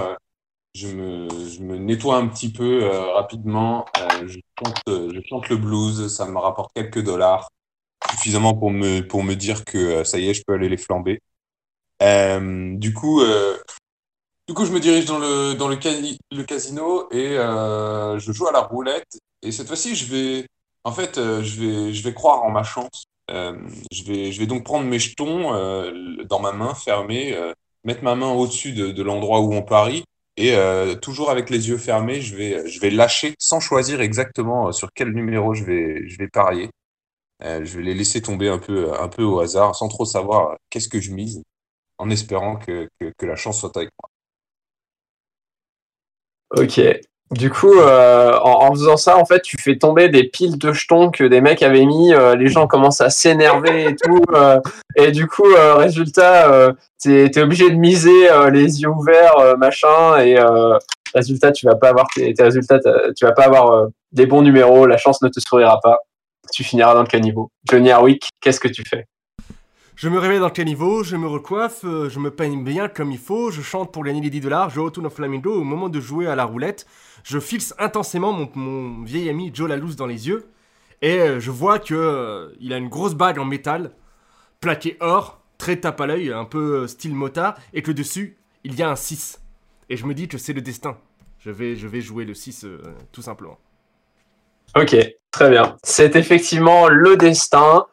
je, 0.75 0.87
me, 0.89 1.77
nettoie 1.77 2.17
un 2.17 2.27
petit 2.27 2.51
peu 2.51 2.85
rapidement, 3.15 3.85
je 4.27 4.39
chante 5.27 5.49
le 5.49 5.55
blues, 5.55 6.15
ça 6.15 6.27
me 6.27 6.37
rapporte 6.37 6.71
quelques 6.75 7.03
dollars, 7.03 7.49
suffisamment 8.11 8.53
pour 8.53 8.71
me, 8.71 9.01
pour 9.01 9.23
me 9.23 9.35
dire 9.35 9.65
que 9.65 9.77
euh, 9.77 10.03
ça 10.03 10.19
y 10.19 10.29
est, 10.29 10.33
je 10.33 10.43
peux 10.45 10.53
aller 10.53 10.69
les 10.69 10.77
flamber. 10.77 11.21
Euh, 12.01 12.75
du 12.75 12.93
coup, 12.93 13.21
euh, 13.21 13.57
du 14.47 14.53
coup, 14.53 14.65
je 14.65 14.71
me 14.71 14.79
dirige 14.79 15.05
dans 15.05 15.19
le, 15.19 15.53
dans 15.53 15.67
le, 15.67 15.75
casino 15.75 17.09
et 17.11 17.35
je 17.35 18.31
joue 18.31 18.47
à 18.47 18.51
la 18.51 18.61
roulette. 18.61 19.19
Et 19.41 19.51
cette 19.51 19.67
fois-ci, 19.67 19.95
je 19.95 20.05
vais, 20.05 20.47
en 20.83 20.91
fait, 20.91 21.15
je 21.17 21.61
vais, 21.61 21.93
je 21.93 22.03
vais 22.03 22.13
croire 22.13 22.43
en 22.43 22.49
ma 22.49 22.63
chance. 22.63 23.05
Je 23.29 24.03
vais, 24.05 24.31
je 24.31 24.39
vais 24.39 24.47
donc 24.47 24.63
prendre 24.63 24.85
mes 24.85 24.97
jetons 24.97 25.51
dans 26.25 26.39
ma 26.39 26.51
main 26.51 26.73
fermée, 26.73 27.37
mettre 27.83 28.03
ma 28.03 28.15
main 28.15 28.31
au-dessus 28.31 28.71
de, 28.71 28.91
de 28.91 29.03
l'endroit 29.03 29.41
où 29.41 29.53
on 29.53 29.61
parie 29.61 30.03
et 30.35 30.55
toujours 31.01 31.29
avec 31.29 31.51
les 31.51 31.67
yeux 31.67 31.77
fermés, 31.77 32.21
je 32.21 32.35
vais, 32.35 32.67
je 32.67 32.79
vais 32.79 32.89
lâcher 32.89 33.35
sans 33.37 33.59
choisir 33.59 34.01
exactement 34.01 34.71
sur 34.71 34.89
quel 34.95 35.11
numéro 35.11 35.53
je 35.53 35.63
vais, 35.63 36.07
je 36.07 36.17
vais 36.17 36.27
parier. 36.27 36.71
Euh, 37.43 37.61
je 37.63 37.77
vais 37.77 37.83
les 37.83 37.93
laisser 37.93 38.21
tomber 38.21 38.49
un 38.49 38.57
peu, 38.57 38.91
un 38.99 39.07
peu 39.07 39.23
au 39.23 39.39
hasard, 39.39 39.75
sans 39.75 39.87
trop 39.87 40.05
savoir 40.05 40.51
euh, 40.51 40.55
qu'est-ce 40.69 40.89
que 40.89 40.99
je 40.99 41.11
mise, 41.11 41.41
en 41.97 42.09
espérant 42.09 42.57
que, 42.57 42.89
la 43.21 43.35
chance 43.35 43.59
soit 43.59 43.75
avec 43.77 43.89
moi. 44.01 44.09
Ok. 46.57 46.81
Du 47.31 47.51
coup, 47.51 47.79
euh, 47.79 48.33
en, 48.41 48.71
faisant 48.71 48.97
ça, 48.97 49.15
en 49.15 49.23
fait, 49.23 49.41
tu 49.43 49.55
fais 49.57 49.77
tomber 49.77 50.09
des 50.09 50.23
piles 50.23 50.57
de 50.57 50.73
jetons 50.73 51.11
que 51.11 51.23
des 51.23 51.41
mecs 51.41 51.61
avaient 51.61 51.85
mis. 51.85 52.11
euh, 52.11 52.35
les 52.35 52.47
gens 52.47 52.65
commencent 52.65 53.01
à 53.01 53.11
s'énerver 53.11 53.83
et 53.85 53.95
tout. 53.95 54.23
euh, 54.33 54.59
et 54.95 55.11
du 55.11 55.27
coup, 55.27 55.45
euh, 55.45 55.75
résultat, 55.75 56.51
euh, 56.51 56.73
t'es 56.99 57.25
es 57.25 57.39
obligé 57.39 57.69
de 57.69 57.75
miser 57.75 58.31
euh, 58.31 58.49
les 58.49 58.81
yeux 58.81 58.89
ouverts, 58.89 59.37
euh, 59.37 59.55
machin. 59.57 60.17
Et 60.17 60.39
euh, 60.39 60.75
résultat, 61.13 61.51
tu 61.51 61.67
vas 61.67 61.75
pas 61.75 61.89
avoir 61.89 62.07
tu 62.15 63.25
vas 63.25 63.31
pas 63.33 63.43
avoir 63.43 63.71
euh, 63.73 63.87
des 64.11 64.25
bons 64.25 64.41
numéros. 64.41 64.87
La 64.87 64.97
chance 64.97 65.21
ne 65.21 65.29
te 65.29 65.39
sourira 65.39 65.79
pas. 65.81 65.99
Tu 66.51 66.63
finiras 66.63 66.93
dans 66.93 67.01
le 67.01 67.07
caniveau. 67.07 67.51
Johnny 67.69 67.91
Harwick, 67.91 68.29
qu'est-ce 68.41 68.59
que 68.59 68.67
tu 68.67 68.83
fais? 68.87 69.05
Je 69.95 70.07
me 70.07 70.17
réveille 70.17 70.39
dans 70.39 70.45
le 70.45 70.51
caniveau, 70.51 71.03
je 71.03 71.17
me 71.17 71.27
recoiffe, 71.27 71.83
euh, 71.83 72.09
je 72.09 72.19
me 72.19 72.31
peigne 72.31 72.63
bien 72.63 72.87
comme 72.87 73.11
il 73.11 73.17
faut, 73.17 73.51
je 73.51 73.61
chante 73.61 73.91
pour 73.91 74.03
gagner 74.05 74.21
les 74.21 74.29
10 74.29 74.39
dollars, 74.39 74.69
je 74.69 74.79
retourne 74.79 75.07
au 75.07 75.09
flamingo. 75.09 75.53
Au 75.53 75.65
moment 75.65 75.89
de 75.89 75.99
jouer 75.99 76.27
à 76.27 76.35
la 76.35 76.45
roulette, 76.45 76.85
je 77.23 77.37
fixe 77.37 77.73
intensément 77.79 78.49
mon, 78.55 79.03
vieil 79.03 79.29
ami 79.29 79.51
Joe 79.53 79.67
Lalouse 79.67 79.97
dans 79.97 80.07
les 80.07 80.29
yeux. 80.29 80.47
Et 81.01 81.19
euh, 81.19 81.39
je 81.39 81.51
vois 81.51 81.79
que 81.79 81.93
euh, 81.93 82.55
il 82.61 82.71
a 82.71 82.77
une 82.77 82.87
grosse 82.87 83.13
bague 83.13 83.39
en 83.39 83.45
métal, 83.45 83.91
plaquée 84.61 84.95
or, 85.01 85.41
très 85.57 85.77
tape 85.77 85.99
à 85.99 86.07
l'œil, 86.07 86.31
un 86.31 86.45
peu 86.45 86.87
style 86.87 87.13
motard, 87.13 87.55
et 87.73 87.81
que 87.81 87.91
dessus, 87.91 88.37
il 88.63 88.75
y 88.75 88.83
a 88.83 88.89
un 88.89 88.95
6. 88.95 89.41
Et 89.89 89.97
je 89.97 90.05
me 90.05 90.13
dis 90.13 90.27
que 90.27 90.37
c'est 90.37 90.53
le 90.53 90.61
destin. 90.61 90.97
Je 91.39 91.51
vais, 91.51 91.75
je 91.75 91.87
vais 91.87 92.01
jouer 92.01 92.25
le 92.25 92.33
6 92.33 92.65
euh, 92.65 92.81
tout 93.11 93.21
simplement. 93.21 93.57
Ok, 94.75 94.95
très 95.31 95.49
bien. 95.49 95.77
C'est 95.83 96.15
effectivement 96.15 96.87
le 96.87 97.17
destin. 97.17 97.85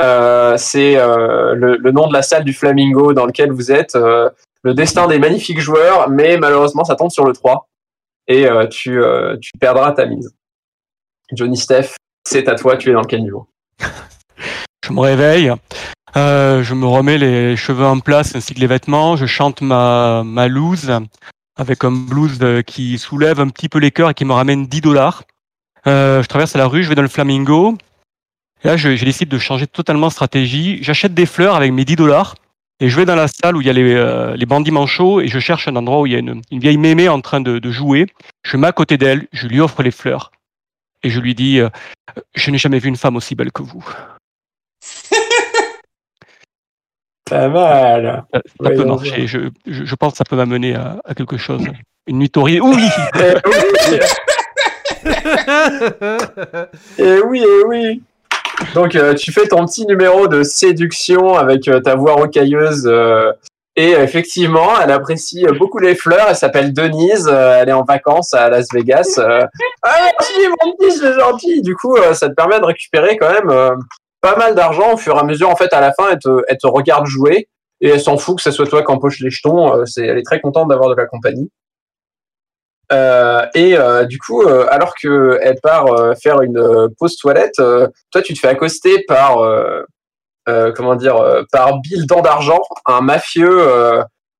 Euh, 0.00 0.56
c'est 0.56 0.96
euh, 0.96 1.54
le, 1.54 1.90
nom 1.92 2.08
de 2.08 2.12
la 2.12 2.22
salle 2.22 2.44
du 2.44 2.54
Flamingo 2.54 3.12
dans 3.12 3.26
lequel 3.26 3.52
vous 3.52 3.70
êtes. 3.70 3.96
euh, 3.96 4.30
le 4.62 4.74
destin 4.74 5.06
des 5.06 5.18
magnifiques 5.18 5.60
joueurs, 5.60 6.10
mais 6.10 6.36
malheureusement, 6.36 6.84
ça 6.84 6.94
tombe 6.94 7.10
sur 7.10 7.24
le 7.24 7.32
3. 7.32 7.66
Et 8.28 8.46
tu, 8.70 9.00
tu 9.40 9.50
perdras 9.58 9.92
ta 9.92 10.04
mise. 10.04 10.32
Johnny 11.32 11.56
Steph, 11.56 11.96
c'est 12.28 12.46
à 12.46 12.54
toi, 12.54 12.76
tu 12.76 12.90
es 12.90 12.92
dans 12.92 13.00
le 13.00 13.06
caniveau. 13.06 13.48
Je 14.84 14.92
me 14.92 15.00
réveille, 15.00 15.52
je 16.14 16.74
me 16.74 16.86
remets 16.86 17.16
les 17.16 17.56
cheveux 17.56 17.86
en 17.86 18.00
place 18.00 18.36
ainsi 18.36 18.54
que 18.54 18.60
les 18.60 18.66
vêtements, 18.66 19.16
je 19.16 19.26
chante 19.26 19.62
ma, 19.62 20.22
ma 20.24 20.48
loose 20.48 20.90
avec 21.56 21.84
un 21.84 21.92
blues 21.92 22.38
qui 22.66 22.98
soulève 22.98 23.40
un 23.40 23.48
petit 23.48 23.68
peu 23.68 23.78
les 23.78 23.90
cœurs 23.90 24.10
et 24.10 24.14
qui 24.14 24.24
me 24.24 24.32
ramène 24.32 24.66
10 24.66 24.80
dollars. 24.80 25.22
Euh, 25.86 26.22
je 26.22 26.28
traverse 26.28 26.54
la 26.56 26.66
rue, 26.66 26.82
je 26.82 26.88
vais 26.88 26.94
dans 26.94 27.02
le 27.02 27.08
Flamingo. 27.08 27.76
Et 28.62 28.68
là, 28.68 28.76
je, 28.76 28.94
je 28.96 29.04
décide 29.04 29.28
de 29.28 29.38
changer 29.38 29.66
totalement 29.66 30.08
de 30.08 30.12
stratégie. 30.12 30.82
J'achète 30.82 31.14
des 31.14 31.26
fleurs 31.26 31.56
avec 31.56 31.72
mes 31.72 31.84
10 31.84 31.96
dollars 31.96 32.34
et 32.80 32.88
je 32.90 32.96
vais 32.96 33.06
dans 33.06 33.14
la 33.16 33.28
salle 33.28 33.56
où 33.56 33.60
il 33.60 33.66
y 33.66 33.70
a 33.70 33.72
les, 33.72 33.94
euh, 33.94 34.36
les 34.36 34.46
bandits 34.46 34.70
manchots 34.70 35.20
et 35.20 35.28
je 35.28 35.38
cherche 35.38 35.68
un 35.68 35.76
endroit 35.76 36.00
où 36.02 36.06
il 36.06 36.12
y 36.12 36.16
a 36.16 36.18
une, 36.18 36.42
une 36.50 36.60
vieille 36.60 36.76
mémé 36.76 37.08
en 37.08 37.20
train 37.20 37.40
de, 37.40 37.58
de 37.58 37.70
jouer. 37.70 38.06
Je 38.42 38.56
me 38.56 38.62
mets 38.62 38.68
à 38.68 38.72
côté 38.72 38.98
d'elle, 38.98 39.26
je 39.32 39.46
lui 39.46 39.60
offre 39.60 39.82
les 39.82 39.90
fleurs 39.90 40.30
et 41.02 41.08
je 41.10 41.20
lui 41.20 41.34
dis 41.34 41.60
euh, 41.60 41.68
Je 42.34 42.50
n'ai 42.50 42.58
jamais 42.58 42.78
vu 42.78 42.88
une 42.90 42.96
femme 42.96 43.16
aussi 43.16 43.34
belle 43.34 43.52
que 43.52 43.62
vous. 43.62 43.84
Pas 47.30 47.48
mal. 47.48 48.24
Ça, 48.34 48.40
ça 48.44 48.68
Ouais, 48.68 48.74
peut 48.76 48.84
marcher. 48.84 49.26
Je, 49.26 49.38
je, 49.66 49.84
je 49.84 49.94
pense 49.94 50.12
que 50.12 50.18
ça 50.18 50.24
peut 50.24 50.36
m'amener 50.36 50.74
à, 50.74 50.98
à 51.04 51.14
quelque 51.14 51.36
chose. 51.36 51.62
Une 52.06 52.18
nuit 52.18 52.30
torride. 52.30 52.60
Oui 52.62 52.82
Eh 53.18 53.34
oui, 53.46 53.98
et 56.98 57.20
oui, 57.22 57.42
et 57.42 57.64
oui. 57.66 58.02
Donc, 58.74 58.94
euh, 58.94 59.14
tu 59.14 59.32
fais 59.32 59.46
ton 59.46 59.64
petit 59.64 59.86
numéro 59.86 60.28
de 60.28 60.42
séduction 60.42 61.34
avec 61.34 61.66
euh, 61.68 61.80
ta 61.80 61.94
voix 61.94 62.14
rocailleuse. 62.14 62.86
euh, 62.86 63.32
et 63.76 63.90
effectivement, 63.92 64.78
elle 64.82 64.90
apprécie 64.90 65.46
beaucoup 65.58 65.78
les 65.78 65.94
fleurs. 65.94 66.26
Elle 66.28 66.36
s'appelle 66.36 66.72
Denise. 66.72 67.28
elle 67.28 67.68
est 67.68 67.72
en 67.72 67.84
vacances 67.84 68.34
à 68.34 68.50
Las 68.50 68.66
Vegas. 68.74 69.18
ah, 69.18 69.46
merci, 69.82 70.48
mon 70.48 70.72
petit, 70.72 70.98
c'est 70.98 71.14
gentil. 71.14 71.62
Du 71.62 71.74
coup, 71.76 71.96
ça 72.12 72.28
te 72.28 72.34
permet 72.34 72.58
de 72.60 72.64
récupérer 72.66 73.16
quand 73.16 73.30
même 73.30 73.78
pas 74.20 74.36
mal 74.36 74.54
d'argent 74.54 74.92
au 74.94 74.96
fur 74.96 75.16
et 75.16 75.20
à 75.20 75.22
mesure. 75.22 75.48
En 75.48 75.56
fait, 75.56 75.72
à 75.72 75.80
la 75.80 75.92
fin, 75.92 76.08
elle 76.12 76.18
te, 76.18 76.42
elle 76.48 76.58
te 76.58 76.66
regarde 76.66 77.06
jouer 77.06 77.48
et 77.80 77.88
elle 77.88 78.00
s'en 78.00 78.18
fout 78.18 78.36
que 78.36 78.42
ce 78.42 78.50
soit 78.50 78.66
toi 78.66 78.82
qui 78.82 78.90
empoche 78.90 79.20
les 79.20 79.30
jetons. 79.30 79.84
elle 79.96 80.18
est 80.18 80.26
très 80.26 80.40
contente 80.40 80.68
d'avoir 80.68 80.90
de 80.90 80.96
la 80.96 81.06
compagnie. 81.06 81.50
Euh, 82.92 83.46
et 83.54 83.76
euh, 83.76 84.04
du 84.04 84.18
coup, 84.18 84.42
euh, 84.42 84.66
alors 84.70 84.94
que 85.00 85.38
elle 85.42 85.60
part 85.62 85.86
euh, 85.86 86.14
faire 86.20 86.40
une 86.42 86.58
euh, 86.58 86.88
pause 86.98 87.16
toilette, 87.16 87.58
euh, 87.60 87.86
toi 88.10 88.20
tu 88.20 88.34
te 88.34 88.40
fais 88.40 88.48
accoster 88.48 89.04
par 89.06 89.38
comment 90.74 90.96
dire 90.96 91.44
par 91.52 91.78
Bill 91.80 92.06
Dent 92.06 92.22
d'argent, 92.22 92.60
un 92.86 93.00
mafieux 93.02 93.64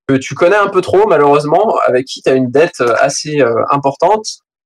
que 0.09 0.15
tu 0.15 0.35
connais 0.35 0.57
un 0.57 0.67
peu 0.67 0.81
trop 0.81 1.07
malheureusement, 1.07 1.79
avec 1.87 2.07
qui 2.07 2.21
tu 2.21 2.29
as 2.29 2.35
une 2.35 2.51
dette 2.51 2.81
assez 2.99 3.41
importante. 3.71 4.25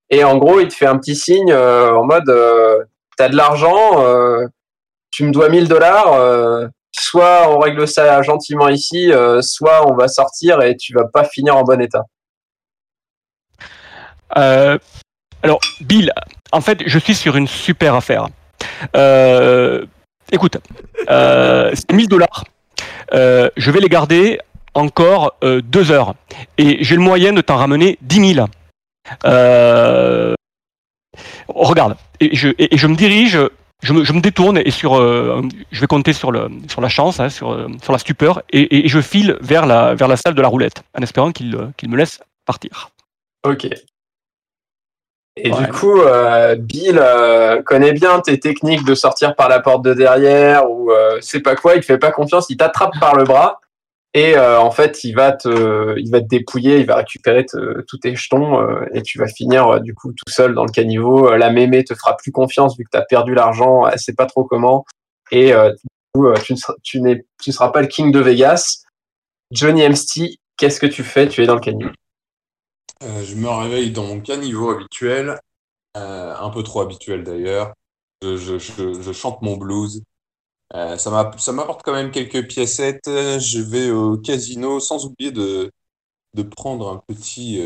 Et 0.09 0.25
en 0.25 0.39
gros, 0.39 0.61
il 0.61 0.69
te 0.69 0.75
fait 0.75 0.87
un 0.87 0.97
petit 0.97 1.17
signe 1.17 1.53
en 1.55 2.05
mode 2.05 2.33
t'as 3.19 3.29
de 3.29 3.37
l'argent, 3.37 4.03
tu 5.11 5.25
me 5.25 5.33
dois 5.33 5.51
1000 5.51 5.69
dollars. 5.69 6.71
soit 6.93 7.51
on 7.51 7.59
règle 7.59 7.87
ça 7.87 8.23
gentiment 8.23 8.69
ici, 8.69 9.13
soit 9.43 9.87
on 9.87 9.95
va 9.95 10.09
sortir 10.09 10.63
et 10.63 10.77
tu 10.77 10.95
vas 10.95 11.05
pas 11.13 11.25
finir 11.25 11.59
en 11.59 11.63
bon 11.63 11.79
état. 11.83 12.05
Euh, 14.37 14.79
alors, 15.43 15.61
Bill, 15.81 16.11
en 16.53 16.61
fait, 16.61 16.83
je 16.87 16.99
suis 16.99 17.15
sur 17.15 17.37
une 17.37 17.47
super 17.47 17.95
affaire. 17.95 18.29
Euh, 18.97 19.85
écoute, 20.33 20.57
euh, 21.11 21.71
c'est 21.75 21.93
1000 21.93 22.09
dollars. 22.09 22.45
Euh, 23.13 23.51
je 23.57 23.71
vais 23.71 23.81
les 23.81 23.89
garder 23.89 24.39
encore 24.73 25.37
deux 25.43 25.91
heures. 25.93 26.15
Et 26.59 26.83
j'ai 26.83 26.95
le 26.95 27.03
moyen 27.03 27.33
de 27.33 27.41
t'en 27.41 27.57
ramener 27.57 27.99
10 28.01 28.35
000. 28.35 28.47
Euh, 29.27 30.35
regarde, 31.49 31.97
et 32.21 32.35
je, 32.35 32.87
me 32.87 32.97
dirige, 32.97 33.39
je 33.83 33.93
me, 33.93 34.21
détourne 34.21 34.57
et 34.57 34.71
sur, 34.71 34.95
je 34.97 35.81
vais 35.81 35.87
compter 35.87 36.15
sur, 36.15 36.33
le, 36.33 36.49
sur 36.69 36.81
la 36.81 36.89
chance, 36.89 37.21
hein, 37.21 37.29
sur, 37.29 37.69
sur 37.83 37.93
la 37.93 37.99
stupeur, 37.99 38.43
et, 38.51 38.89
je 38.89 39.01
file 39.01 39.37
vers 39.43 39.67
la, 39.67 39.95
vers 39.95 40.09
la 40.09 40.17
salle 40.17 40.35
de 40.35 40.43
la 40.43 40.49
roulette, 40.49 40.83
en 40.99 41.03
espérant 41.03 41.33
qu'il 41.33 41.51
me 41.53 41.97
laisse 41.97 42.21
partir. 42.47 42.91
Ok. 43.47 43.69
Et 45.37 45.51
Ouais. 45.51 45.65
du 45.67 45.73
coup, 45.73 46.01
euh, 46.01 46.55
Bill 46.55 46.99
euh, 47.01 47.61
connaît 47.63 47.93
bien 47.93 48.21
tes 48.21 48.39
techniques 48.39 48.85
de 48.85 48.95
sortir 48.95 49.35
par 49.35 49.49
la 49.49 49.59
porte 49.61 49.85
de 49.85 49.93
derrière 49.93 50.71
ou 50.71 50.93
euh, 50.93 51.19
c'est 51.21 51.41
pas 51.41 51.57
quoi, 51.57 51.75
il 51.75 51.81
te 51.81 51.87
fait 51.87 51.99
pas 51.99 52.13
confiance, 52.13 52.47
il 52.51 52.57
t'attrape 52.57 52.93
par 53.01 53.17
le 53.17 53.25
bras 53.25 53.61
et 54.17 54.37
euh, 54.37 54.61
en 54.61 54.71
fait, 54.71 55.03
il 55.03 55.13
va 55.13 55.33
te, 55.33 55.99
il 55.99 56.09
va 56.13 56.21
te 56.21 56.27
dépouiller, 56.29 56.79
il 56.79 56.87
va 56.87 56.95
récupérer 56.97 57.45
te- 57.45 57.81
tous 57.89 57.99
tes 57.99 58.15
jetons 58.15 58.61
euh, 58.61 58.85
et 58.95 59.03
tu 59.03 59.19
vas 59.19 59.27
finir 59.27 59.67
euh, 59.67 59.79
du 59.81 59.93
coup 59.93 60.13
tout 60.13 60.31
seul 60.33 60.55
dans 60.55 60.65
le 60.65 60.71
caniveau. 60.71 61.35
La 61.35 61.51
mémé 61.51 61.83
te 61.83 61.95
fera 61.95 62.17
plus 62.17 62.31
confiance 62.31 62.77
vu 62.79 62.85
que 62.85 62.91
tu 62.93 62.97
as 62.99 63.03
perdu 63.03 63.35
l'argent, 63.35 63.89
elle 63.89 63.99
sait 63.99 64.15
pas 64.15 64.27
trop 64.27 64.45
comment 64.45 64.85
et 65.33 65.53
euh, 65.53 65.71
du 65.73 65.79
coup, 66.15 66.33
tu 66.45 66.53
ne 66.53 66.59
seras, 66.59 66.75
tu 66.85 67.51
seras 67.53 67.71
pas 67.71 67.81
le 67.81 67.89
king 67.89 68.13
de 68.13 68.21
Vegas. 68.21 68.85
Johnny 69.51 69.85
Amsty, 69.85 70.39
qu'est-ce 70.57 70.79
que 70.79 70.87
tu 70.87 71.03
fais? 71.03 71.27
Tu 71.29 71.43
es 71.43 71.47
dans 71.47 71.55
le 71.57 71.61
caniveau. 71.61 71.91
Euh, 73.03 73.25
je 73.25 73.35
me 73.35 73.49
réveille 73.49 73.91
dans 73.91 74.07
mon 74.07 74.21
caniveau 74.21 74.71
habituel, 74.71 75.39
euh, 75.97 76.37
un 76.37 76.51
peu 76.51 76.63
trop 76.63 76.81
habituel 76.83 77.25
d'ailleurs. 77.25 77.75
Je, 78.23 78.59
chante 79.13 79.43
mon 79.43 79.57
blues. 79.57 80.03
Euh, 80.75 80.99
ça 80.99 81.11
m'a- 81.11 81.33
ça 81.39 81.53
m'apporte 81.53 81.83
quand 81.85 81.93
même 81.95 82.11
quelques 82.13 82.49
piécettes. 82.49 83.07
Je 83.07 83.61
vais 83.61 83.91
au 83.91 84.19
casino 84.19 84.81
sans 84.81 85.07
oublier 85.07 85.33
de, 85.33 85.73
prendre 86.57 86.91
un 86.91 86.99
petit, 87.09 87.61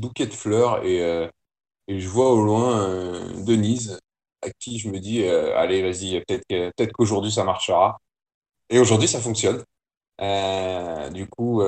bouquet 0.00 0.26
de 0.26 0.34
fleurs 0.34 0.84
et, 0.84 1.30
je 1.88 2.08
vois 2.08 2.32
au 2.32 2.42
loin 2.44 2.88
Denise 3.44 3.98
à 4.42 4.50
qui 4.50 4.78
je 4.78 4.88
me 4.90 4.98
dis 5.00 5.24
allez 5.26 5.82
vas-y 5.82 6.20
peut-être 6.24 6.44
peut-être 6.48 6.92
qu'aujourd'hui 6.92 7.32
ça 7.32 7.44
marchera. 7.44 7.98
Et 8.70 8.78
aujourd'hui 8.78 9.08
ça 9.08 9.20
fonctionne. 9.20 9.64
Du 11.12 11.28
coup 11.28 11.62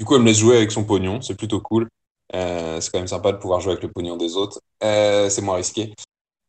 du 0.00 0.06
coup, 0.06 0.14
elle 0.16 0.22
me 0.22 0.28
laisse 0.28 0.38
jouer 0.38 0.56
avec 0.56 0.72
son 0.72 0.84
pognon, 0.84 1.20
c'est 1.20 1.36
plutôt 1.36 1.60
cool. 1.60 1.90
Euh, 2.34 2.80
c'est 2.80 2.90
quand 2.90 3.00
même 3.00 3.06
sympa 3.06 3.32
de 3.32 3.36
pouvoir 3.36 3.60
jouer 3.60 3.72
avec 3.72 3.82
le 3.84 3.92
pognon 3.92 4.16
des 4.16 4.34
autres. 4.34 4.58
Euh, 4.82 5.28
c'est 5.28 5.42
moins 5.42 5.56
risqué. 5.56 5.94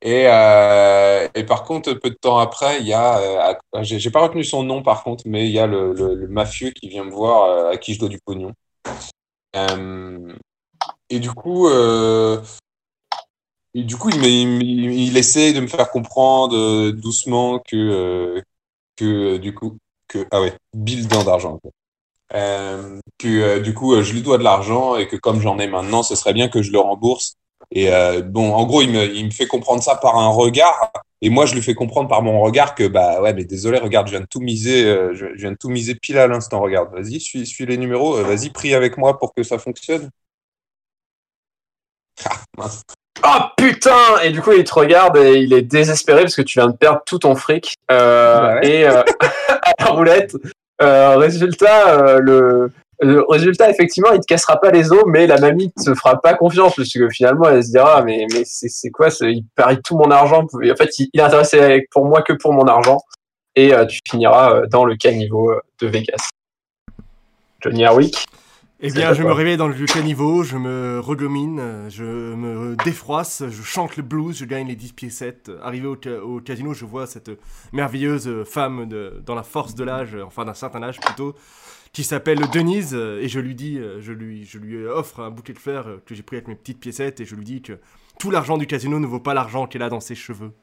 Et, 0.02 0.26
euh, 0.28 1.28
et 1.36 1.46
par 1.46 1.64
contre, 1.66 1.94
peu 1.96 2.12
de 2.12 2.16
temps 2.16 2.40
après, 2.40 2.82
il 2.82 2.88
y 2.88 2.94
a, 2.94 3.58
j'ai 3.84 4.12
pas 4.12 4.22
retenu 4.22 4.44
son 4.46 4.64
nom 4.64 4.84
par 4.84 5.04
contre, 5.04 5.26
mais 5.28 5.48
il 5.48 5.52
y 5.52 5.60
a 5.60 5.68
le, 5.68 5.94
le- 5.94 6.28
mafieux 6.30 6.72
qui 6.72 6.90
vient 6.90 7.04
me 7.04 7.12
voir 7.12 7.70
à 7.72 7.78
qui 7.78 7.94
je 7.94 8.00
dois 8.00 8.10
du 8.10 8.20
pognon. 8.26 8.54
Et 11.10 11.20
du 11.20 11.32
coup, 11.32 11.68
et 13.74 13.84
du 13.84 13.96
coup, 13.98 14.10
il, 14.10 14.24
il, 14.64 15.18
essaie 15.18 15.54
de 15.54 15.62
me 15.62 15.68
faire 15.68 15.90
comprendre 15.92 16.92
doucement 16.92 17.60
que, 17.60 18.42
que 18.96 19.38
du 19.38 19.54
coup, 19.54 19.78
que 20.08 20.26
ah 20.32 20.42
ouais, 20.42 20.58
Bill 20.74 21.08
d'argent. 21.08 21.60
Euh, 22.34 23.00
que 23.18 23.28
euh, 23.28 23.60
du 23.60 23.74
coup, 23.74 23.94
euh, 23.94 24.04
je 24.04 24.14
lui 24.14 24.22
dois 24.22 24.38
de 24.38 24.44
l'argent 24.44 24.96
et 24.96 25.08
que 25.08 25.16
comme 25.18 25.42
j'en 25.42 25.60
ai 25.60 25.68
maintenant, 25.68 26.04
ce 26.04 26.16
serait 26.16 26.34
bien 26.34 26.48
que 26.48 26.62
je 26.62 26.72
le 26.72 26.80
rembourse. 26.80 27.36
Et 27.72 27.92
euh, 27.94 28.22
bon, 28.22 28.54
en 28.54 28.66
gros, 28.66 28.82
il 28.82 28.92
me, 28.92 29.06
il 29.14 29.26
me 29.26 29.32
fait 29.32 29.48
comprendre 29.48 29.82
ça 29.84 29.96
par 29.96 30.18
un 30.18 30.30
regard. 30.30 30.92
Et 31.22 31.30
moi, 31.30 31.46
je 31.46 31.54
lui 31.54 31.62
fais 31.62 31.76
comprendre 31.76 32.10
par 32.10 32.22
mon 32.24 32.42
regard 32.42 32.74
que, 32.76 32.88
bah 32.88 33.22
ouais, 33.22 33.34
mais 33.34 33.46
désolé, 33.46 33.78
regarde, 33.78 34.08
je 34.08 34.12
viens 34.12 34.22
de 34.22 34.28
tout 34.28 34.40
miser, 34.42 34.86
euh, 34.86 35.14
je, 35.14 35.28
viens 35.38 35.52
de 35.52 35.58
tout 35.58 35.70
miser 35.70 35.96
pile 35.96 36.18
à 36.18 36.28
l'instant. 36.28 36.60
Regarde, 36.60 36.92
vas-y, 36.92 37.20
suis, 37.20 37.46
suis 37.46 37.66
les 37.66 37.78
numéros, 37.78 38.18
euh, 38.18 38.24
vas-y, 38.24 38.50
prie 38.50 38.74
avec 38.74 38.98
moi 38.98 39.20
pour 39.20 39.34
que 39.34 39.44
ça 39.44 39.58
fonctionne. 39.58 40.10
Ah, 42.24 42.36
mince. 42.56 42.84
Oh 43.24 43.40
putain 43.58 44.20
Et 44.24 44.32
du 44.32 44.42
coup, 44.42 44.52
il 44.52 44.64
te 44.64 44.74
regarde 44.74 45.18
et 45.18 45.40
il 45.40 45.54
est 45.54 45.62
désespéré 45.62 46.22
parce 46.22 46.36
que 46.36 46.42
tu 46.42 46.60
viens 46.60 46.68
de 46.68 46.76
perdre 46.76 47.02
tout 47.06 47.20
ton 47.20 47.36
fric. 47.36 47.76
Euh, 47.90 48.42
Bah 48.42 48.56
ouais. 48.56 48.68
Et 48.68 48.88
euh, 48.88 49.04
à 49.50 49.72
la 49.80 49.86
roulette, 49.88 50.36
euh, 50.36 50.50
résultat, 51.18 52.00
euh, 52.00 52.20
le, 53.00 53.24
résultat, 53.30 53.70
effectivement, 53.70 54.12
il 54.14 54.20
te 54.20 54.26
cassera 54.26 54.60
pas 54.60 54.72
les 54.72 54.92
os, 54.92 55.04
mais 55.08 55.28
la 55.28 55.40
mamie 55.40 55.72
te 55.72 55.94
fera 55.94 56.20
pas 56.22 56.34
confiance 56.34 56.76
parce 56.76 56.92
que 56.92 57.10
finalement, 57.10 57.50
elle 57.50 57.64
se 57.64 57.72
dira, 57.72 58.04
mais, 58.04 58.28
mais 58.32 58.44
c'est 58.46 58.90
quoi 58.92 59.10
Il 59.22 59.44
parie 59.56 59.82
tout 59.84 59.98
mon 59.98 60.12
argent. 60.12 60.44
En 60.44 60.76
fait, 60.76 61.00
il, 61.00 61.10
est 61.14 61.22
intéressé 61.22 61.88
pour 61.92 62.06
moi 62.06 62.22
que 62.22 62.34
pour 62.34 62.54
mon 62.54 62.68
argent. 62.68 62.98
et 63.56 63.74
tu 63.90 64.00
finiras 64.10 64.68
dans 64.68 64.86
le 64.86 64.96
caniveau 64.96 65.52
de 65.82 65.88
Vegas. 65.88 66.30
Johnny 67.62 67.86
Harwick. 67.86 68.26
Eh 68.84 68.90
bien, 68.90 69.14
je 69.14 69.22
me 69.22 69.32
réveille 69.32 69.58
dans 69.58 69.68
le 69.68 69.86
caniveau, 69.86 70.42
je 70.42 70.58
me 70.58 71.00
regomine, 71.00 71.88
je 71.90 72.04
me 72.04 72.76
défroisse, 72.84 73.44
je 73.48 73.62
chante 73.62 73.96
le 73.96 74.02
blues, 74.02 74.36
je 74.36 74.46
gagne 74.46 74.68
les 74.68 74.76
10 74.76 74.94
pieds 74.94 75.10
7. 75.12 75.52
Arrivé 75.62 75.86
au, 75.86 76.42
casino, 76.42 76.74
je 76.74 76.86
vois 76.86 77.06
cette 77.06 77.30
merveilleuse 77.74 78.44
femme 78.46 78.90
de, 78.90 79.22
dans 79.24 79.36
la 79.36 79.44
force 79.44 79.76
de 79.76 79.84
l'âge, 79.84 80.18
enfin 80.26 80.46
d'un 80.46 80.56
certain 80.56 80.82
âge 80.82 81.00
plutôt, 81.00 81.36
qui 81.94 82.04
s'appelle 82.04 82.40
Denise, 82.52 82.96
et 82.96 83.28
je 83.28 83.40
lui 83.40 83.54
dis, 83.54 83.80
je 84.00 84.14
lui, 84.14 84.46
je 84.46 84.58
lui 84.58 84.84
offre 84.88 85.20
un 85.20 85.30
bouquet 85.30 85.54
de 85.54 85.60
fleurs 85.60 86.00
que 86.08 86.16
j'ai 86.16 86.24
pris 86.24 86.38
avec 86.38 86.48
mes 86.48 86.56
petites 86.56 86.80
piécettes, 86.80 87.20
et 87.20 87.26
je 87.26 87.36
lui 87.36 87.46
dis 87.46 87.62
que 87.62 87.78
tout 88.18 88.32
l'argent 88.32 88.58
du 88.58 88.66
casino 88.66 89.00
ne 89.00 89.06
vaut 89.06 89.20
pas 89.20 89.36
l'argent 89.36 89.68
qu'elle 89.68 89.84
a 89.84 89.90
dans 89.90 90.00
ses 90.00 90.16
cheveux. 90.16 90.54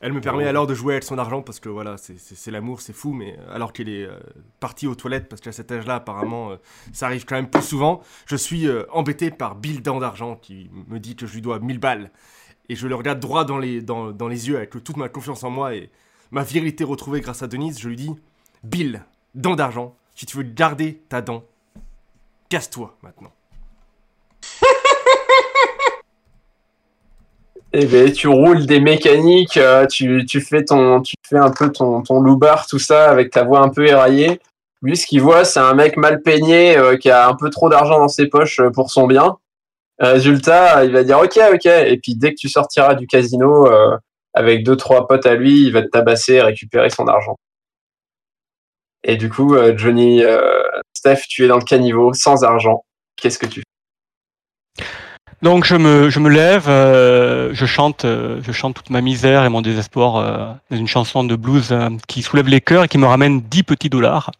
Elle 0.00 0.14
me 0.14 0.20
permet 0.22 0.46
alors 0.46 0.66
de 0.66 0.74
jouer 0.74 0.94
avec 0.94 1.04
son 1.04 1.18
argent 1.18 1.42
parce 1.42 1.60
que 1.60 1.68
voilà, 1.68 1.96
c'est 1.98 2.50
l'amour, 2.50 2.80
c'est 2.80 2.94
fou, 2.94 3.12
mais 3.12 3.36
euh, 3.38 3.54
alors 3.54 3.74
qu'elle 3.74 3.90
est 3.90 4.04
euh, 4.04 4.18
partie 4.58 4.86
aux 4.86 4.94
toilettes, 4.94 5.28
parce 5.28 5.42
qu'à 5.42 5.52
cet 5.52 5.70
âge-là, 5.70 5.96
apparemment, 5.96 6.52
euh, 6.52 6.56
ça 6.94 7.04
arrive 7.04 7.26
quand 7.26 7.34
même 7.34 7.50
plus 7.50 7.62
souvent, 7.62 8.00
je 8.24 8.36
suis 8.36 8.66
embêté 8.90 9.30
par 9.30 9.56
Bill 9.56 9.82
Dent 9.82 9.98
d'Argent 9.98 10.36
qui 10.36 10.70
me 10.88 10.98
dit 10.98 11.16
que 11.16 11.26
je 11.26 11.34
lui 11.34 11.42
dois 11.42 11.58
1000 11.58 11.78
balles. 11.78 12.10
Et 12.70 12.76
je 12.76 12.86
le 12.86 12.94
regarde 12.94 13.20
droit 13.20 13.44
dans 13.44 13.58
les, 13.58 13.82
dans, 13.82 14.12
dans 14.12 14.28
les 14.28 14.48
yeux 14.48 14.56
avec 14.56 14.70
toute 14.70 14.96
ma 14.96 15.08
confiance 15.08 15.44
en 15.44 15.50
moi 15.50 15.74
et 15.74 15.90
ma 16.30 16.44
virilité 16.44 16.84
retrouvée 16.84 17.20
grâce 17.20 17.42
à 17.42 17.46
Denise. 17.46 17.78
Je 17.78 17.88
lui 17.88 17.96
dis 17.96 18.10
Bill, 18.64 19.04
Dent 19.34 19.56
d'Argent, 19.56 19.94
si 20.14 20.24
tu 20.24 20.36
veux 20.36 20.44
garder 20.44 21.02
ta 21.08 21.20
dent, 21.20 21.44
casse-toi 22.48 22.96
maintenant. 23.02 23.32
Eh 27.72 27.86
ben, 27.86 28.10
tu 28.12 28.26
roules 28.26 28.66
des 28.66 28.80
mécaniques, 28.80 29.56
euh, 29.56 29.86
tu, 29.86 30.26
tu, 30.26 30.40
fais 30.40 30.64
ton, 30.64 31.00
tu 31.02 31.14
fais 31.24 31.38
un 31.38 31.52
peu 31.52 31.70
ton, 31.70 32.02
ton 32.02 32.20
loubar, 32.20 32.66
tout 32.66 32.80
ça, 32.80 33.08
avec 33.08 33.30
ta 33.30 33.44
voix 33.44 33.60
un 33.60 33.68
peu 33.68 33.86
éraillée. 33.86 34.40
Lui, 34.82 34.96
ce 34.96 35.06
qu'il 35.06 35.22
voit, 35.22 35.44
c'est 35.44 35.60
un 35.60 35.74
mec 35.74 35.96
mal 35.96 36.20
peigné 36.22 36.76
euh, 36.76 36.96
qui 36.96 37.10
a 37.10 37.28
un 37.28 37.34
peu 37.34 37.48
trop 37.48 37.68
d'argent 37.68 37.98
dans 37.98 38.08
ses 38.08 38.26
poches 38.26 38.58
euh, 38.58 38.70
pour 38.70 38.90
son 38.90 39.06
bien. 39.06 39.36
résultat, 40.00 40.84
il 40.84 40.92
va 40.92 41.04
dire 41.04 41.20
ok, 41.20 41.38
ok. 41.54 41.66
Et 41.66 41.98
puis 42.02 42.16
dès 42.16 42.30
que 42.32 42.40
tu 42.40 42.48
sortiras 42.48 42.94
du 42.94 43.06
casino 43.06 43.68
avec 44.34 44.64
deux 44.64 44.76
trois 44.76 45.06
potes 45.06 45.26
à 45.26 45.34
lui, 45.34 45.66
il 45.66 45.72
va 45.72 45.82
te 45.82 45.88
tabasser 45.88 46.34
et 46.34 46.42
récupérer 46.42 46.90
son 46.90 47.06
argent. 47.06 47.36
Et 49.04 49.16
du 49.16 49.28
coup, 49.28 49.56
Johnny, 49.76 50.22
Steph, 50.94 51.22
tu 51.28 51.44
es 51.44 51.48
dans 51.48 51.58
le 51.58 51.64
caniveau 51.64 52.14
sans 52.14 52.44
argent. 52.44 52.84
Qu'est-ce 53.16 53.38
que 53.38 53.46
tu 53.46 53.60
fais? 53.60 53.69
Donc 55.42 55.64
je 55.64 55.74
me, 55.74 56.10
je 56.10 56.20
me 56.20 56.28
lève, 56.28 56.66
euh, 56.68 57.50
je 57.52 57.64
chante, 57.64 58.04
euh, 58.04 58.40
je 58.42 58.52
chante 58.52 58.74
toute 58.74 58.90
ma 58.90 59.00
misère 59.00 59.44
et 59.44 59.48
mon 59.48 59.62
désespoir 59.62 60.16
euh, 60.16 60.52
dans 60.70 60.76
une 60.76 60.86
chanson 60.86 61.24
de 61.24 61.34
blues 61.34 61.74
qui 62.08 62.22
soulève 62.22 62.48
les 62.48 62.60
cœurs 62.60 62.84
et 62.84 62.88
qui 62.88 62.98
me 62.98 63.06
ramène 63.06 63.40
10 63.40 63.62
petits 63.62 63.88
dollars. 63.88 64.30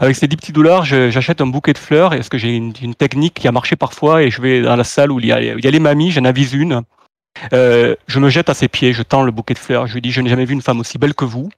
Avec 0.00 0.16
ces 0.16 0.26
10 0.26 0.36
petits 0.36 0.52
dollars, 0.52 0.84
j'achète 0.84 1.40
un 1.40 1.46
bouquet 1.46 1.72
de 1.72 1.78
fleurs 1.78 2.10
parce 2.10 2.28
que 2.28 2.38
j'ai 2.38 2.56
une, 2.56 2.72
une, 2.82 2.96
technique 2.96 3.34
qui 3.34 3.46
a 3.46 3.52
marché 3.52 3.76
parfois 3.76 4.24
et 4.24 4.30
je 4.30 4.42
vais 4.42 4.62
dans 4.62 4.74
la 4.74 4.82
salle 4.82 5.12
où 5.12 5.20
il 5.20 5.26
y 5.26 5.32
a, 5.32 5.40
il 5.40 5.64
y 5.64 5.68
a 5.68 5.70
les 5.70 5.78
mamies, 5.78 6.10
j'en 6.10 6.24
avise 6.24 6.52
une. 6.54 6.82
je 7.52 8.18
me 8.18 8.28
jette 8.28 8.50
à 8.50 8.54
ses 8.54 8.66
pieds, 8.66 8.92
je 8.92 9.04
tends 9.04 9.22
le 9.22 9.30
bouquet 9.30 9.54
de 9.54 9.60
fleurs, 9.60 9.86
je 9.86 9.94
lui 9.94 10.00
dis 10.00 10.10
je 10.10 10.20
n'ai 10.20 10.30
jamais 10.30 10.44
vu 10.44 10.54
une 10.54 10.62
femme 10.62 10.80
aussi 10.80 10.98
belle 10.98 11.14
que 11.14 11.24
vous. 11.24 11.50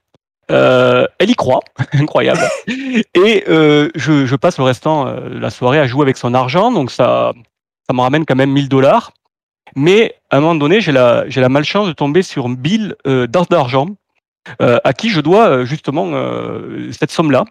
elle 0.49 1.07
y 1.29 1.33
croit, 1.33 1.61
incroyable. 1.93 2.41
Et 2.67 3.43
je, 3.47 3.89
je, 4.27 4.35
passe 4.35 4.59
le 4.59 4.65
restant 4.65 5.05
de 5.05 5.39
la 5.39 5.49
soirée 5.49 5.79
à 5.79 5.87
jouer 5.87 6.03
avec 6.03 6.17
son 6.17 6.35
argent, 6.35 6.71
donc 6.71 6.91
ça, 6.91 7.33
ça 7.89 7.95
me 7.95 8.01
ramène 8.01 8.25
quand 8.25 8.35
même 8.35 8.51
1000 8.51 8.69
dollars. 8.69 9.11
Mais 9.75 10.15
à 10.29 10.37
un 10.37 10.41
moment 10.41 10.55
donné, 10.55 10.79
j'ai 10.79 10.91
la, 10.91 11.49
malchance 11.49 11.87
de 11.87 11.93
tomber 11.93 12.21
sur 12.21 12.47
Bill 12.49 12.95
euh, 13.07 13.25
d'argent, 13.25 13.87
euh, 14.61 14.77
à 14.83 14.93
qui 14.93 15.09
je 15.09 15.21
dois 15.21 15.49
euh, 15.49 15.65
justement 15.65 16.11
euh, 16.13 16.91
cette 16.91 17.09
somme-là. 17.09 17.45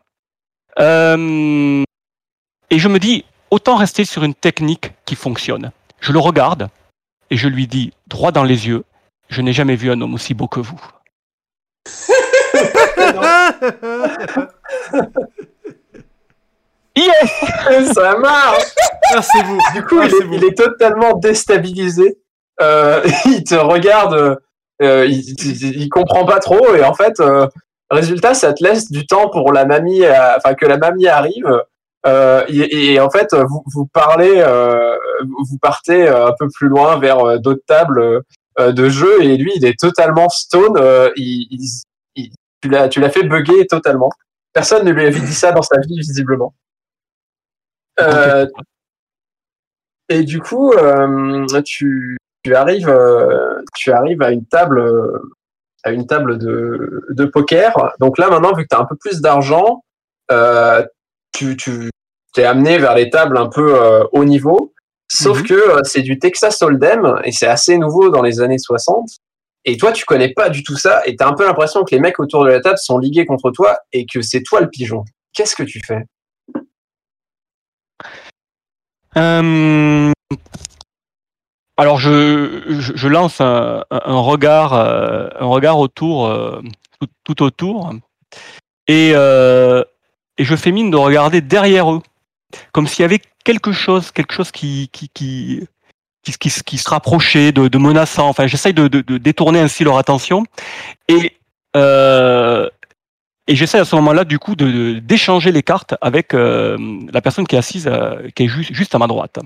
et 0.79 2.79
je 2.79 2.89
me 2.89 2.99
dis, 2.99 3.25
autant 3.51 3.75
rester 3.75 4.05
sur 4.05 4.23
une 4.23 4.35
technique 4.35 4.93
qui 5.07 5.17
fonctionne. 5.17 5.73
Je 6.01 6.13
le 6.13 6.21
regarde 6.21 6.69
et 7.31 7.37
je 7.37 7.49
lui 7.49 7.67
dis 7.67 7.93
droit 8.07 8.31
dans 8.31 8.45
les 8.45 8.69
yeux, 8.69 8.85
je 9.29 9.43
n'ai 9.43 9.53
jamais 9.53 9.75
vu 9.75 9.91
un 9.91 10.01
homme 10.01 10.15
aussi 10.15 10.35
beau 10.35 10.47
que 10.47 10.61
vous. 10.61 10.81
Yes 16.99 17.93
Ça 17.95 18.17
marche 18.19 18.75
ah, 19.15 19.21
vous. 19.45 19.59
Du 19.75 19.83
coup, 19.85 19.99
ah, 20.01 20.07
il, 20.33 20.45
est, 20.45 20.57
totalement 20.57 21.15
déstabilisé. 21.15 22.19
Euh, 22.61 23.03
il 23.25 23.45
te 23.45 23.55
regarde, 23.55 24.39
euh, 24.83 25.07
il, 25.07 25.81
il, 25.81 25.89
comprend 25.89 26.25
pas 26.25 26.41
trop, 26.41 26.75
et 26.75 26.85
en 26.85 26.95
fait, 26.95 27.21
euh, 27.21 27.47
résultat, 27.91 28.35
ça 28.35 28.53
te 28.53 28.63
laisse 28.63 28.91
du 28.91 29.07
temps 29.07 29.29
pour 29.31 29.53
la 29.53 29.65
mamie, 29.65 30.03
enfin 30.37 30.55
que 30.55 30.67
la 30.67 30.77
mamie 30.77 31.09
arrive. 31.09 31.63
Et, 32.49 33.01
en 33.01 33.11
fait, 33.11 33.35
vous, 33.35 33.63
vous 33.75 33.87
parlez, 33.87 34.43
vous 35.23 35.59
partez 35.61 36.09
un 36.09 36.33
peu 36.39 36.49
plus 36.53 36.69
loin 36.69 36.99
vers 36.99 37.39
d'autres 37.41 37.65
tables 37.67 38.23
de 38.59 38.89
jeu, 38.89 39.23
et 39.23 39.37
lui, 39.37 39.53
il 39.57 39.65
est 39.65 39.79
totalement 39.79 40.29
stone. 40.29 40.81
il, 41.17 41.59
tu 42.61 42.69
l'as, 42.69 42.89
tu 42.89 43.01
l'as 43.01 43.11
fait 43.11 43.23
bugger 43.23 43.67
totalement. 43.67 44.11
Personne 44.53 44.85
ne 44.85 44.91
lui 44.91 45.07
avait 45.07 45.21
dit 45.21 45.35
ça 45.35 45.53
dans 45.53 45.63
sa 45.63 45.79
vie, 45.81 45.97
visiblement. 45.97 46.53
Euh, 48.01 48.47
et 50.09 50.23
du 50.23 50.41
coup, 50.41 50.73
euh, 50.73 51.47
tu, 51.65 52.17
tu, 52.43 52.55
arrives, 52.55 52.89
euh, 52.89 53.61
tu 53.75 53.93
arrives 53.93 54.23
à 54.23 54.31
une 54.31 54.47
table, 54.47 54.83
à 55.85 55.91
une 55.91 56.07
table 56.07 56.39
de, 56.39 57.05
de 57.11 57.25
poker. 57.25 57.95
Donc 58.01 58.19
là, 58.19 58.31
maintenant, 58.31 58.55
vu 58.55 58.65
que 58.65 58.69
tu 58.71 58.77
as 58.77 58.81
un 58.81 58.87
peu 58.87 58.97
plus 58.97 59.21
d'argent, 59.21 59.83
tu, 61.33 61.57
tu 61.57 61.91
t'es 62.35 62.45
amené 62.45 62.79
vers 62.79 62.95
les 62.95 63.11
tables 63.11 63.37
un 63.37 63.49
peu 63.49 63.79
haut 64.13 64.25
niveau. 64.25 64.73
Sauf 65.11 65.41
mhm. 65.41 65.47
que 65.47 65.81
c'est 65.85 66.03
du 66.03 66.19
Texas 66.19 66.61
Hold'em 66.61 67.21
et 67.25 67.33
c'est 67.33 67.47
assez 67.47 67.79
nouveau 67.79 68.11
dans 68.11 68.23
les 68.23 68.41
années 68.41 68.59
60. 68.59 69.09
Et 69.65 69.77
toi, 69.77 69.93
tu 69.93 70.05
connais 70.05 70.33
pas 70.33 70.51
du 70.51 70.63
tout 70.63 70.77
ça 70.77 71.03
et 71.07 71.17
tu 71.17 71.25
as 71.25 71.29
un 71.29 71.33
peu 71.33 71.47
l'impression 71.47 71.83
que 71.83 71.95
les 71.95 72.01
mecs 72.01 72.19
autour 72.21 72.45
de 72.45 72.51
la 72.51 72.61
table 72.61 72.79
sont 72.79 72.99
ligués 72.99 73.27
contre 73.27 73.51
toi 73.51 73.79
et 73.93 74.07
que 74.07 74.21
c'est 74.21 74.43
toi 74.43 74.61
le 74.61 74.69
pigeon. 74.69 75.05
Qu'est-ce 75.33 75.57
que 75.57 75.63
tu 75.63 75.81
fais? 75.85 76.05
Euh, 79.19 80.13
alors 81.77 81.99
je, 81.99 83.09
lance 83.09 83.41
un, 83.41 83.85
euh, 83.93 84.15
regard 84.15 85.79
autour, 85.79 86.27
euh, 86.27 86.63
tout, 87.25 87.43
autour, 87.43 87.93
et, 88.87 89.13
je 89.13 90.57
fais 90.57 90.73
mine 90.73 90.91
de 90.91 90.97
regarder 90.97 91.41
derrière 91.41 91.93
eux, 91.93 92.01
comme 92.73 92.87
s'il 92.87 93.03
y 93.03 93.05
avait 93.05 93.21
quelque 93.45 93.73
chose, 93.73 94.11
quelque 94.13 94.33
chose 94.33 94.51
qui, 94.51 94.89
se 96.25 96.91
rapprochait 96.91 97.53
de, 97.53 97.79
menaçant. 97.79 98.29
Enfin, 98.29 98.47
j'essaye 98.47 98.75
de, 98.75 98.89
détourner 99.19 99.61
ainsi 99.61 99.85
leur 99.85 99.99
attention, 99.99 100.45
et 101.09 101.37
et 103.49 103.57
j'essaie 103.57 103.79
à 103.79 103.87
ce 103.87 103.97
moment-là, 103.97 104.25
du 104.25 104.39
coup, 104.39 104.55
de, 104.55 104.99
d'échanger 104.99 105.53
les 105.53 105.63
cartes 105.63 105.95
avec 106.03 106.35
euh, 106.35 106.77
la 107.11 107.23
personne 107.23 107.47
qui 107.47 107.57
est 107.57 107.59
assise, 107.59 107.89
euh, 107.89 108.29
qui 108.35 108.45
est 108.45 108.49
juste, 108.49 108.75
juste 108.75 108.95
à 108.95 108.99
ma 108.99 109.07
droite. 109.07 109.39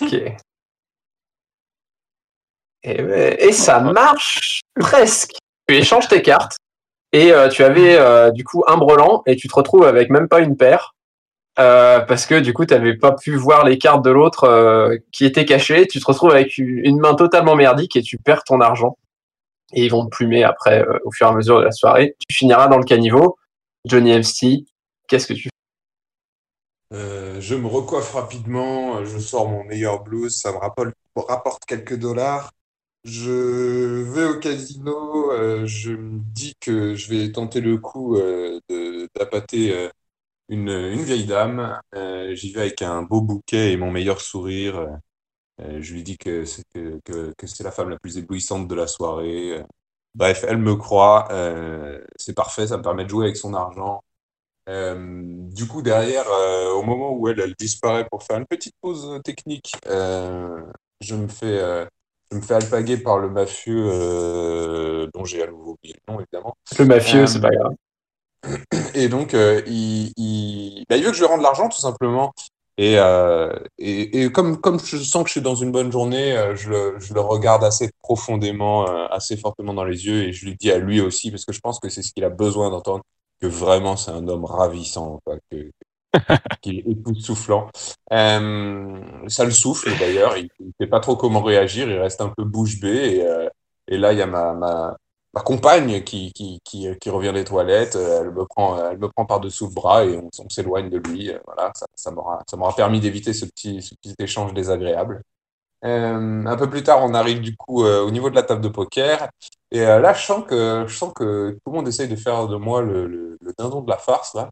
Ok. 0.00 0.14
Et, 2.84 3.52
ça 3.52 3.80
marche 3.80 4.60
presque. 4.78 5.32
Tu 5.68 5.76
échanges 5.76 6.06
tes 6.06 6.22
cartes 6.22 6.56
et 7.12 7.32
euh, 7.32 7.48
tu 7.48 7.64
avais 7.64 8.32
du 8.32 8.44
coup 8.44 8.64
un 8.68 8.76
brelan 8.76 9.22
et 9.26 9.36
tu 9.36 9.48
te 9.48 9.54
retrouves 9.54 9.84
avec 9.84 10.08
même 10.10 10.28
pas 10.28 10.40
une 10.40 10.56
paire 10.56 10.94
parce 11.56 12.26
que 12.26 12.40
du 12.40 12.54
coup 12.54 12.64
tu 12.64 12.74
n'avais 12.74 12.96
pas 12.96 13.12
pu 13.12 13.36
voir 13.36 13.64
les 13.64 13.78
cartes 13.78 14.04
de 14.04 14.10
l'autre 14.10 14.98
qui 15.12 15.24
étaient 15.24 15.44
cachées. 15.44 15.86
Tu 15.86 16.00
te 16.00 16.06
retrouves 16.06 16.30
avec 16.30 16.58
une 16.58 16.98
main 16.98 17.14
totalement 17.14 17.54
merdique 17.54 17.96
et 17.96 18.02
tu 18.02 18.18
perds 18.18 18.44
ton 18.44 18.60
argent 18.60 18.96
et 19.72 19.84
ils 19.84 19.90
vont 19.90 20.06
plumer 20.06 20.44
après 20.44 20.82
euh, 20.82 20.98
au 21.04 21.10
fur 21.10 21.26
et 21.26 21.30
à 21.30 21.34
mesure 21.34 21.58
de 21.58 21.64
la 21.64 21.72
soirée. 21.72 22.16
Tu 22.28 22.36
finiras 22.36 22.68
dans 22.68 22.78
le 22.78 22.84
caniveau. 22.84 23.36
Johnny 23.84 24.12
MC, 24.12 24.64
qu'est-ce 25.08 25.26
que 25.26 25.34
tu 25.34 25.42
fais? 25.44 25.48
Euh, 26.94 27.40
Je 27.40 27.54
me 27.54 27.66
recoiffe 27.66 28.12
rapidement, 28.12 29.04
je 29.04 29.18
sors 29.18 29.48
mon 29.48 29.64
meilleur 29.64 30.02
blues, 30.02 30.34
ça 30.34 30.52
me 30.52 30.58
rapporte, 30.58 31.64
quelques 31.66 31.98
dollars. 31.98 32.52
Je 33.04 34.02
vais 34.02 34.24
au 34.24 34.38
casino, 34.38 35.32
euh, 35.32 35.66
je 35.66 35.90
me 35.90 36.20
dis 36.20 36.54
que 36.60 36.94
je 36.94 37.08
vais 37.08 37.32
tenter 37.32 37.60
le 37.60 37.78
coup 37.78 38.16
d'appâter 39.16 39.88
une, 40.48 40.68
une, 40.68 41.02
vieille 41.02 41.26
dame. 41.26 41.80
J'y 42.34 42.52
vais 42.52 42.60
avec 42.60 42.82
un 42.82 43.02
beau 43.02 43.20
bouquet 43.20 43.72
et 43.72 43.76
mon 43.76 43.90
meilleur 43.90 44.20
sourire. 44.20 44.86
Euh, 45.62 45.78
je 45.80 45.94
lui 45.94 46.02
dis 46.02 46.18
que 46.18 46.44
c'est 46.44 46.64
que, 46.74 47.00
que, 47.36 47.46
c'est 47.46 47.64
la 47.64 47.70
femme 47.70 47.90
la 47.90 47.98
plus 47.98 48.18
éblouissante 48.18 48.68
de 48.68 48.74
la 48.74 48.86
soirée. 48.86 49.58
Euh, 49.58 49.62
bref, 50.14 50.44
elle 50.48 50.58
me 50.58 50.74
croit. 50.74 51.28
Euh, 51.30 52.00
c'est 52.16 52.34
parfait, 52.34 52.66
ça 52.66 52.76
me 52.76 52.82
permet 52.82 53.04
de 53.04 53.10
jouer 53.10 53.26
avec 53.26 53.36
son 53.36 53.54
argent. 53.54 54.02
du 54.66 55.66
coup, 55.66 55.82
derrière, 55.82 56.26
au 56.76 56.82
moment 56.82 57.12
où 57.12 57.28
elle, 57.28 57.40
elle 57.40 57.54
disparaît 57.54 58.06
pour 58.10 58.22
faire 58.22 58.38
une 58.38 58.46
petite 58.46 58.74
pause 58.80 59.20
technique, 59.24 59.72
je 59.86 61.14
me 61.14 61.28
fais, 61.28 61.86
je 62.30 62.36
me 62.36 62.42
fais 62.42 62.54
alpaguer 62.54 62.96
par 62.98 63.18
le 63.18 63.28
mafieux 63.28 65.10
dont 65.12 65.24
j'ai 65.24 65.42
à 65.42 65.46
nouveau 65.46 65.72
oublié 65.72 65.96
le 66.06 66.12
nom 66.12 66.20
et 66.20 66.78
Le 66.78 66.84
mafieux, 66.84 67.26
c'est 67.26 67.40
pas 67.40 67.50
grave. 67.50 67.74
Et 68.94 69.08
donc, 69.08 69.34
il, 69.34 70.12
il, 70.16 70.84
bah, 70.88 70.96
il 70.96 71.04
veut 71.04 71.10
que 71.10 71.16
je 71.16 71.22
lui 71.22 71.28
rende 71.28 71.42
l'argent, 71.42 71.68
tout 71.68 71.80
simplement. 71.80 72.32
Et, 72.78 72.98
euh, 72.98 73.52
et, 73.78 74.24
et 74.24 74.32
comme, 74.32 74.60
comme 74.60 74.80
je 74.80 74.96
sens 74.96 75.22
que 75.24 75.28
je 75.28 75.32
suis 75.32 75.42
dans 75.42 75.54
une 75.54 75.72
bonne 75.72 75.92
journée, 75.92 76.36
euh, 76.36 76.56
je 76.56 76.70
le, 76.70 76.96
je 76.98 77.12
le 77.12 77.20
regarde 77.20 77.64
assez 77.64 77.90
profondément, 78.02 78.88
euh, 78.88 79.06
assez 79.10 79.36
fortement 79.36 79.74
dans 79.74 79.84
les 79.84 80.06
yeux, 80.06 80.24
et 80.24 80.32
je 80.32 80.46
lui 80.46 80.56
dis 80.56 80.70
à 80.72 80.78
lui 80.78 81.00
aussi, 81.00 81.30
parce 81.30 81.44
que 81.44 81.52
je 81.52 81.60
pense 81.60 81.78
que 81.78 81.88
c'est 81.90 82.02
ce 82.02 82.12
qu'il 82.12 82.24
a 82.24 82.30
besoin 82.30 82.70
d'entendre, 82.70 83.04
que 83.40 83.46
vraiment 83.46 83.96
c'est 83.96 84.10
un 84.10 84.26
homme 84.26 84.46
ravissant, 84.46 85.20
quoi, 85.24 85.36
que, 85.50 85.70
qu'il 86.62 86.78
est 86.78 86.90
époustouflant. 86.90 87.68
Euh, 88.12 89.00
ça 89.28 89.44
le 89.44 89.50
souffle 89.50 89.90
d'ailleurs, 89.98 90.36
il 90.38 90.48
ne 90.60 90.70
sait 90.80 90.86
pas 90.86 91.00
trop 91.00 91.16
comment 91.16 91.42
réagir, 91.42 91.88
il 91.90 91.98
reste 91.98 92.20
un 92.22 92.30
peu 92.30 92.44
bouche 92.44 92.80
bée, 92.80 93.16
et, 93.16 93.26
euh, 93.26 93.48
et 93.88 93.98
là 93.98 94.12
il 94.12 94.18
y 94.18 94.22
a 94.22 94.26
ma, 94.26 94.54
ma, 94.54 94.96
ma 95.34 95.40
compagne 95.42 96.02
qui, 96.04 96.32
qui, 96.32 96.60
qui, 96.64 96.88
qui 96.98 97.10
revient 97.10 97.32
des 97.32 97.44
toilettes, 97.44 97.96
euh, 97.96 98.20
elle 98.22 98.30
me 98.32 98.44
prend, 98.46 98.90
elle 98.90 98.98
me 98.98 99.08
prend 99.08 99.24
par-dessous 99.26 99.68
le 99.68 99.74
bras 99.74 100.04
et 100.04 100.16
on, 100.18 100.48
s'éloigne 100.50 100.90
de 100.90 100.98
lui. 100.98 101.30
euh, 101.30 101.38
Voilà, 101.46 101.72
ça, 101.94 102.10
m'aura, 102.10 102.42
ça 102.48 102.56
permis 102.76 103.00
d'éviter 103.00 103.32
ce 103.32 103.46
petit, 103.46 103.82
ce 103.82 103.94
petit 103.94 104.14
échange 104.18 104.54
désagréable. 104.54 105.22
Euh, 105.84 106.44
un 106.46 106.56
peu 106.56 106.70
plus 106.70 106.82
tard, 106.84 107.02
on 107.02 107.14
arrive 107.14 107.40
du 107.40 107.56
coup 107.56 107.84
euh, 107.84 108.02
au 108.04 108.10
niveau 108.12 108.30
de 108.30 108.36
la 108.36 108.42
table 108.44 108.60
de 108.62 108.68
poker. 108.68 109.28
Et 109.72 109.80
euh, 109.86 110.00
là, 110.00 110.12
je 110.14 110.24
sens 110.24 110.44
que, 110.46 110.84
je 110.86 110.96
sens 110.96 111.12
que 111.14 111.52
tout 111.64 111.70
le 111.72 111.76
monde 111.76 111.88
essaye 111.88 112.08
de 112.08 112.16
faire 112.16 112.46
de 112.48 112.56
moi 112.56 112.82
le, 112.82 113.06
le, 113.08 113.36
le 113.40 113.52
dindon 113.58 113.82
de 113.82 113.90
la 113.90 113.98
farce, 113.98 114.34
là. 114.34 114.50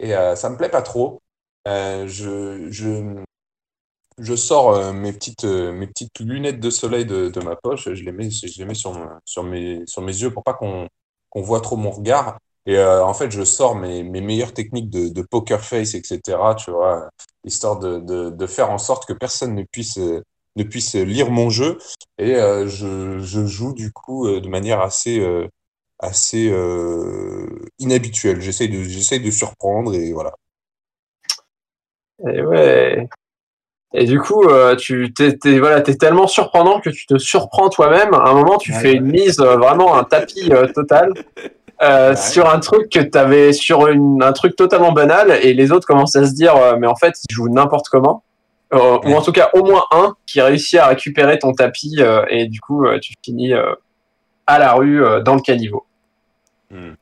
Et 0.00 0.12
ça 0.36 0.50
me 0.50 0.56
plaît 0.56 0.70
pas 0.70 0.82
trop. 0.82 1.22
Je, 1.66 2.68
je, 2.70 3.24
je 4.18 4.34
sors 4.36 4.70
euh, 4.70 4.92
mes 4.92 5.12
petites, 5.12 5.44
euh, 5.44 5.72
mes 5.72 5.86
petites 5.86 6.20
lunettes 6.20 6.60
de 6.60 6.70
soleil 6.70 7.04
de, 7.04 7.28
de 7.28 7.40
ma 7.40 7.56
poche, 7.56 7.92
je 7.92 8.04
les 8.04 8.12
mets, 8.12 8.30
je 8.30 8.58
les 8.58 8.64
mets 8.64 8.74
sur, 8.74 8.96
sur, 9.24 9.42
mes, 9.42 9.82
sur 9.86 10.02
mes 10.02 10.12
yeux 10.12 10.30
pour 10.32 10.44
pas 10.44 10.54
qu'on 10.54 10.88
qu'on 11.30 11.42
voit 11.42 11.60
trop 11.60 11.76
mon 11.76 11.90
regard. 11.90 12.38
Et 12.66 12.78
euh, 12.78 13.04
en 13.04 13.12
fait, 13.12 13.32
je 13.32 13.42
sors 13.44 13.74
mes, 13.74 14.04
mes 14.04 14.20
meilleures 14.20 14.54
techniques 14.54 14.88
de, 14.88 15.08
de 15.08 15.22
poker 15.22 15.60
face, 15.60 15.94
etc., 15.94 16.20
tu 16.56 16.70
vois, 16.70 17.10
histoire 17.44 17.78
de, 17.80 17.98
de, 18.30 18.46
faire 18.46 18.70
en 18.70 18.78
sorte 18.78 19.04
que 19.06 19.12
personne 19.12 19.54
ne 19.56 19.64
puisse, 19.64 19.98
ne 19.98 20.62
puisse 20.62 20.94
lire 20.94 21.30
mon 21.30 21.50
jeu. 21.50 21.78
Et 22.18 22.34
je, 22.34 23.18
je 23.18 23.46
joue 23.46 23.74
du 23.74 23.92
coup 23.92 24.28
de 24.28 24.48
manière 24.48 24.80
assez, 24.80 25.20
assez 25.98 26.52
inhabituelle. 27.80 28.40
J'essaie 28.40 28.68
de, 28.68 29.24
de 29.24 29.30
surprendre 29.32 29.94
et 29.94 30.12
voilà. 30.12 30.34
Et 32.32 32.42
ouais. 32.42 33.08
Et 33.96 34.06
du 34.06 34.18
coup, 34.20 34.42
euh, 34.48 34.74
tu 34.74 35.12
t'es, 35.14 35.36
t'es- 35.36 35.60
voilà, 35.60 35.80
t'es 35.80 35.94
tellement 35.94 36.26
surprenant 36.26 36.80
que 36.80 36.90
tu 36.90 37.06
te 37.06 37.16
surprends 37.16 37.68
toi-même. 37.68 38.12
À 38.12 38.28
un 38.30 38.34
moment, 38.34 38.58
tu 38.58 38.72
Ouais, 38.72 38.78
fais 38.80 38.88
ouais. 38.90 38.94
une 38.96 39.04
mise, 39.06 39.38
euh, 39.40 39.56
vraiment 39.56 39.94
un 39.96 40.02
tapis 40.02 40.52
euh, 40.52 40.66
total 40.66 41.12
Ouais. 41.80 42.16
sur 42.16 42.48
un 42.50 42.58
truc 42.60 42.90
que 42.90 42.98
t'avais 43.00 43.52
sur 43.52 43.86
une, 43.88 44.22
un 44.22 44.32
truc 44.32 44.56
totalement 44.56 44.92
banal, 44.92 45.30
et 45.42 45.54
les 45.54 45.70
autres 45.70 45.86
commencent 45.86 46.16
à 46.16 46.24
se 46.26 46.32
dire, 46.32 46.54
mais 46.78 46.86
en 46.86 46.96
fait, 46.96 47.14
ils 47.28 47.34
jouent 47.34 47.48
n'importe 47.48 47.88
comment. 47.88 48.22
Ou 48.72 49.14
en 49.14 49.22
tout 49.22 49.32
cas, 49.32 49.50
au 49.54 49.62
moins 49.64 49.84
un 49.92 50.14
qui 50.26 50.40
réussit 50.40 50.78
à 50.80 50.86
récupérer 50.88 51.38
ton 51.38 51.52
tapis, 51.52 51.98
et 52.30 52.46
du 52.46 52.60
coup, 52.60 52.84
tu 53.02 53.12
finis 53.24 53.52
à 54.46 54.58
la 54.58 54.72
rue 54.72 55.02
dans 55.24 55.34
le 55.34 55.40
caniveau. 55.40 55.84
Hmm. 56.70 56.92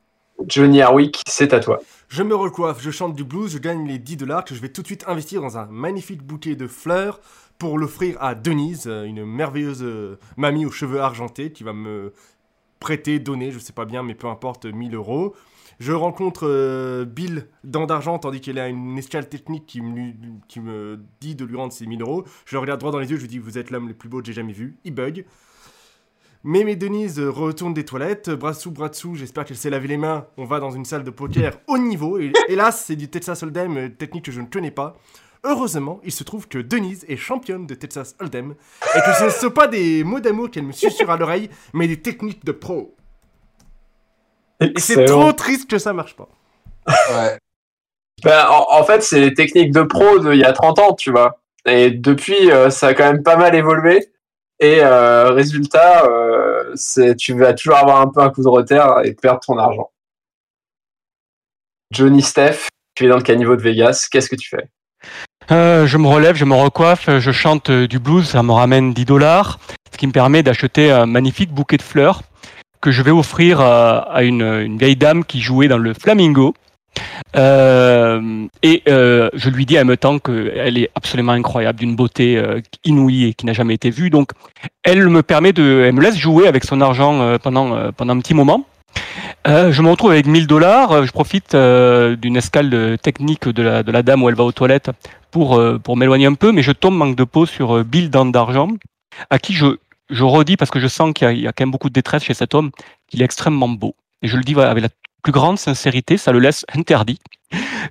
Johnny 0.47 0.81
Harwick, 0.81 1.21
c'est 1.27 1.53
à 1.53 1.59
toi. 1.59 1.79
Je 2.13 2.21
me 2.21 2.35
recoiffe, 2.35 2.79
je 2.79 2.91
chante 2.91 3.15
du 3.15 3.23
blues, 3.23 3.51
je 3.51 3.57
gagne 3.57 3.87
les 3.87 3.97
10 3.97 4.17
dollars 4.17 4.45
que 4.45 4.53
je 4.53 4.61
vais 4.61 4.69
tout 4.69 4.83
de 4.83 4.85
suite 4.85 5.03
investir 5.07 5.41
dans 5.41 5.57
un 5.57 5.65
magnifique 5.65 6.21
bouquet 6.21 6.55
de 6.55 6.67
fleurs 6.67 7.19
pour 7.57 7.79
l'offrir 7.79 8.21
à 8.21 8.35
Denise, 8.35 8.83
euh, 8.85 9.05
une 9.05 9.25
merveilleuse 9.25 9.81
euh, 9.81 10.19
mamie 10.37 10.67
aux 10.67 10.71
cheveux 10.71 10.99
argentés 10.99 11.51
qui 11.51 11.63
va 11.63 11.73
me 11.73 12.13
prêter, 12.79 13.17
donner, 13.17 13.49
je 13.49 13.57
sais 13.57 13.73
pas 13.73 13.85
bien, 13.85 14.03
mais 14.03 14.13
peu 14.13 14.27
importe, 14.27 14.67
1000 14.67 14.93
euros. 14.93 15.33
Je 15.79 15.91
rencontre 15.91 16.47
euh, 16.47 17.03
Bill 17.03 17.47
Dent 17.63 17.87
d'Argent 17.87 18.19
tandis 18.19 18.41
qu'elle 18.41 18.59
a 18.59 18.67
une 18.67 18.95
escale 18.95 19.27
technique 19.27 19.65
qui 19.65 19.81
me, 19.81 20.13
qui 20.47 20.59
me 20.59 20.99
dit 21.19 21.33
de 21.33 21.45
lui 21.45 21.55
rendre 21.55 21.73
ses 21.73 21.87
1000 21.87 21.99
euros. 22.03 22.25
Je 22.45 22.55
le 22.55 22.59
regarde 22.59 22.79
droit 22.79 22.91
dans 22.91 22.99
les 22.99 23.09
yeux, 23.09 23.17
je 23.17 23.21
lui 23.21 23.27
dis 23.27 23.39
Vous 23.39 23.57
êtes 23.57 23.71
l'homme 23.71 23.87
le 23.87 23.95
plus 23.95 24.07
beau 24.07 24.19
que 24.19 24.27
j'ai 24.27 24.33
jamais 24.33 24.53
vu. 24.53 24.77
Il 24.83 24.93
bug. 24.93 25.25
Mais 26.45 26.65
mes 26.65 26.75
Denise 26.75 27.21
retourne 27.21 27.73
des 27.73 27.85
toilettes, 27.85 28.29
bras 28.29 28.51
dessous, 28.51 28.71
bras 28.71 28.89
dessous, 28.89 29.15
j'espère 29.15 29.45
qu'elle 29.45 29.55
s'est 29.55 29.69
lavé 29.69 29.87
les 29.87 29.97
mains. 29.97 30.27
On 30.37 30.43
va 30.43 30.59
dans 30.59 30.71
une 30.71 30.83
salle 30.83 31.05
de 31.05 31.09
poker 31.09 31.53
haut 31.67 31.77
niveau. 31.77 32.19
Et, 32.19 32.33
hélas, 32.49 32.83
c'est 32.85 32.97
du 32.97 33.07
Texas 33.07 33.43
Hold'em, 33.43 33.77
euh, 33.77 33.89
technique 33.89 34.25
que 34.25 34.31
je 34.31 34.41
ne 34.41 34.47
connais 34.47 34.71
pas. 34.71 34.97
Heureusement, 35.45 36.01
il 36.03 36.11
se 36.11 36.23
trouve 36.23 36.49
que 36.49 36.57
Denise 36.57 37.05
est 37.07 37.15
championne 37.15 37.65
de 37.65 37.75
Texas 37.75 38.15
Hold'em 38.19 38.55
et 38.95 38.99
que 38.99 39.13
ce 39.17 39.25
ne 39.25 39.29
sont 39.29 39.51
pas 39.51 39.67
des 39.67 40.03
mots 40.03 40.19
d'amour 40.19 40.51
qu'elle 40.51 40.63
me 40.63 40.71
susurre 40.73 41.11
à 41.11 41.17
l'oreille, 41.17 41.49
mais 41.73 41.87
des 41.87 42.01
techniques 42.01 42.43
de 42.43 42.51
pro. 42.51 42.95
Et 44.59 44.73
c'est 44.77 45.05
trop 45.05 45.31
triste 45.33 45.69
que 45.69 45.77
ça 45.77 45.93
marche 45.93 46.15
pas. 46.15 46.29
Ouais. 46.87 47.37
Ben, 48.23 48.45
en, 48.49 48.79
en 48.79 48.83
fait, 48.83 49.01
c'est 49.01 49.19
les 49.19 49.33
techniques 49.33 49.71
de 49.71 49.81
pro 49.81 50.19
d'il 50.19 50.39
y 50.39 50.45
a 50.45 50.53
30 50.53 50.79
ans, 50.79 50.93
tu 50.93 51.11
vois. 51.11 51.39
Et 51.65 51.91
depuis, 51.91 52.51
euh, 52.51 52.69
ça 52.69 52.87
a 52.87 52.93
quand 52.93 53.11
même 53.11 53.23
pas 53.23 53.37
mal 53.37 53.55
évolué. 53.55 54.12
Et 54.59 54.79
euh, 54.81 55.31
résultat, 55.31 56.05
euh, 56.05 56.71
c'est, 56.75 57.15
tu 57.15 57.37
vas 57.37 57.53
toujours 57.53 57.77
avoir 57.77 58.01
un 58.01 58.07
peu 58.07 58.21
un 58.21 58.29
coup 58.29 58.43
de 58.43 58.47
retard 58.47 59.03
et 59.03 59.13
perdre 59.13 59.41
ton 59.45 59.57
argent. 59.57 59.91
Johnny 61.91 62.21
Steph, 62.21 62.67
tu 62.95 63.05
es 63.05 63.09
dans 63.09 63.17
le 63.17 63.23
caniveau 63.23 63.55
de 63.55 63.61
Vegas, 63.61 64.07
qu'est-ce 64.11 64.29
que 64.29 64.35
tu 64.35 64.49
fais? 64.49 64.69
Euh, 65.51 65.85
je 65.85 65.97
me 65.97 66.07
relève, 66.07 66.35
je 66.35 66.45
me 66.45 66.55
recoiffe, 66.55 67.09
je 67.19 67.31
chante 67.31 67.69
du 67.69 67.99
blues, 67.99 68.29
ça 68.29 68.41
me 68.41 68.51
ramène 68.53 68.93
10 68.93 69.05
dollars, 69.05 69.59
ce 69.91 69.97
qui 69.97 70.07
me 70.07 70.13
permet 70.13 70.41
d'acheter 70.41 70.91
un 70.91 71.05
magnifique 71.05 71.51
bouquet 71.51 71.77
de 71.77 71.81
fleurs 71.81 72.21
que 72.83 72.91
je 72.91 73.01
vais 73.01 73.11
offrir 73.11 73.61
à, 73.61 74.23
une 74.23 74.77
vieille 74.77 74.97
dame 74.97 75.23
qui 75.23 75.41
jouait 75.41 75.69
dans 75.69 75.77
le 75.77 75.93
Flamingo. 75.93 76.53
Euh, 77.35 78.47
et 78.61 78.83
euh, 78.87 79.29
je 79.33 79.49
lui 79.49 79.65
dis 79.65 79.79
en 79.79 79.85
même 79.85 79.97
temps 79.97 80.19
qu'elle 80.19 80.77
est 80.77 80.89
absolument 80.95 81.31
incroyable, 81.31 81.79
d'une 81.79 81.95
beauté 81.95 82.37
euh, 82.37 82.61
inouïe 82.83 83.25
et 83.25 83.33
qui 83.33 83.45
n'a 83.45 83.53
jamais 83.53 83.73
été 83.73 83.89
vue. 83.89 84.09
Donc, 84.09 84.31
elle 84.83 85.09
me 85.09 85.23
permet 85.23 85.53
de, 85.53 85.89
me 85.91 86.01
laisse 86.01 86.17
jouer 86.17 86.47
avec 86.47 86.63
son 86.63 86.81
argent 86.81 87.37
pendant 87.39 87.91
pendant 87.91 88.15
un 88.15 88.19
petit 88.19 88.33
moment. 88.33 88.65
Je 89.45 89.81
me 89.81 89.89
retrouve 89.89 90.11
avec 90.11 90.27
1000 90.27 90.47
dollars. 90.47 91.05
Je 91.05 91.11
profite 91.11 91.55
d'une 91.55 92.37
escale 92.37 92.97
technique 93.01 93.47
de 93.47 93.63
la, 93.63 94.03
dame 94.03 94.23
où 94.23 94.29
elle 94.29 94.35
va 94.35 94.43
aux 94.43 94.51
toilettes 94.51 94.91
pour, 95.31 95.61
pour 95.83 95.97
m'éloigner 95.97 96.27
un 96.27 96.35
peu, 96.35 96.51
mais 96.51 96.61
je 96.61 96.71
tombe 96.71 96.95
manque 96.95 97.15
de 97.15 97.23
peau 97.23 97.45
sur 97.45 97.83
Bill 97.83 98.09
Dent 98.09 98.25
d'Argent, 98.25 98.69
à 99.29 99.39
qui 99.39 99.53
je, 99.53 99.77
je 100.09 100.23
redis, 100.23 100.57
parce 100.57 100.71
que 100.71 100.79
je 100.79 100.87
sens 100.87 101.13
qu'il 101.13 101.39
y, 101.39 101.47
a- 101.47 101.51
quand 101.53 101.63
même 101.65 101.71
beaucoup 101.71 101.89
de 101.89 101.93
détresse 101.93 102.23
chez 102.23 102.33
cet 102.33 102.53
homme, 102.53 102.71
qu'il 103.07 103.21
est 103.21 103.25
extrêmement 103.25 103.69
beau. 103.69 103.95
Et 104.21 104.27
je 104.27 104.37
le 104.37 104.43
dis 104.43 104.55
avec 104.59 104.83
la 104.83 104.89
plus 105.23 105.31
grande 105.31 105.57
sincérité, 105.57 106.17
ça 106.17 106.31
le 106.31 106.39
laisse 106.39 106.65
interdit. 106.75 107.19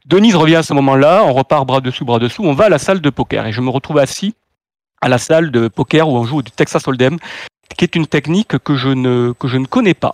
Denise 0.07 0.37
revient 0.37 0.57
à 0.57 0.63
ce 0.63 0.75
moment-là, 0.75 1.25
on 1.25 1.33
repart 1.33 1.67
bras 1.67 1.81
dessous, 1.81 2.05
bras 2.05 2.19
dessous, 2.19 2.45
on 2.45 2.53
va 2.53 2.67
à 2.67 2.69
la 2.69 2.79
salle 2.79 3.01
de 3.01 3.11
poker, 3.11 3.47
et 3.47 3.53
je 3.53 3.61
me 3.61 3.71
retrouve 3.71 3.99
assis 3.99 4.35
à 5.01 5.09
la 5.09 5.19
salle 5.19 5.51
de 5.51 5.69
poker 5.69 6.09
où 6.09 6.17
on 6.17 6.25
joue 6.25 6.43
du 6.43 6.53
Texas 6.53 6.87
Hold'em, 6.87 7.19
qui 7.77 7.85
est 7.85 7.97
une 7.97 8.07
technique 8.07 8.59
que 8.59 8.77
je 8.77 8.89
ne, 8.89 9.33
que 9.33 9.49
je 9.49 9.59
ne 9.59 9.67
connais 9.67 9.95
pas. 9.95 10.13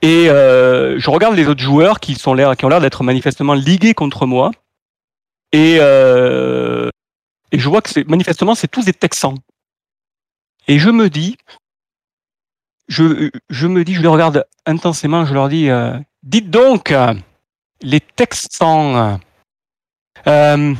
Et 0.00 0.28
euh, 0.28 0.98
je 0.98 1.10
regarde 1.10 1.34
les 1.34 1.46
autres 1.48 1.62
joueurs 1.62 2.00
qui, 2.00 2.16
l'air, 2.34 2.56
qui 2.56 2.64
ont 2.64 2.68
l'air 2.68 2.80
d'être 2.80 3.02
manifestement 3.02 3.54
ligués 3.54 3.94
contre 3.94 4.26
moi. 4.26 4.50
Et, 5.52 5.78
euh, 5.80 6.90
et 7.52 7.58
je 7.58 7.68
vois 7.68 7.80
que 7.80 7.90
c'est, 7.90 8.06
manifestement, 8.06 8.54
c'est 8.54 8.68
tous 8.68 8.84
des 8.84 8.92
Texans. 8.92 9.36
Et 10.68 10.78
je 10.78 10.90
me 10.90 11.08
dis, 11.08 11.36
je, 12.88 13.30
je 13.50 13.66
me 13.66 13.84
dis, 13.84 13.94
je 13.94 14.02
les 14.02 14.08
regarde 14.08 14.46
intensément, 14.66 15.24
je 15.24 15.34
leur 15.34 15.48
dis, 15.48 15.70
euh, 15.70 15.96
dites 16.22 16.50
donc, 16.50 16.92
euh, 16.92 17.14
les 17.82 18.00
Texans, 18.00 19.18
euh, 20.26 20.74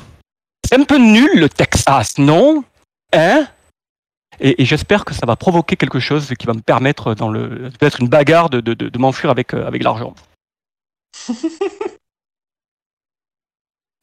c'est 0.66 0.80
un 0.80 0.84
peu 0.84 0.98
nul 0.98 1.40
le 1.40 1.48
Texas, 1.48 2.18
non 2.18 2.64
Hein? 3.14 3.46
Et, 4.40 4.62
et 4.62 4.64
j'espère 4.64 5.04
que 5.04 5.14
ça 5.14 5.26
va 5.26 5.36
provoquer 5.36 5.76
quelque 5.76 6.00
chose 6.00 6.34
qui 6.38 6.46
va 6.46 6.54
me 6.54 6.60
permettre, 6.60 7.14
dans 7.14 7.30
le 7.30 7.70
peut-être 7.78 8.00
une 8.00 8.08
bagarre, 8.08 8.50
de, 8.50 8.60
de, 8.60 8.74
de, 8.74 8.88
de 8.88 8.98
m'enfuir 8.98 9.30
avec, 9.30 9.54
euh, 9.54 9.66
avec 9.66 9.82
l'argent. 9.84 10.14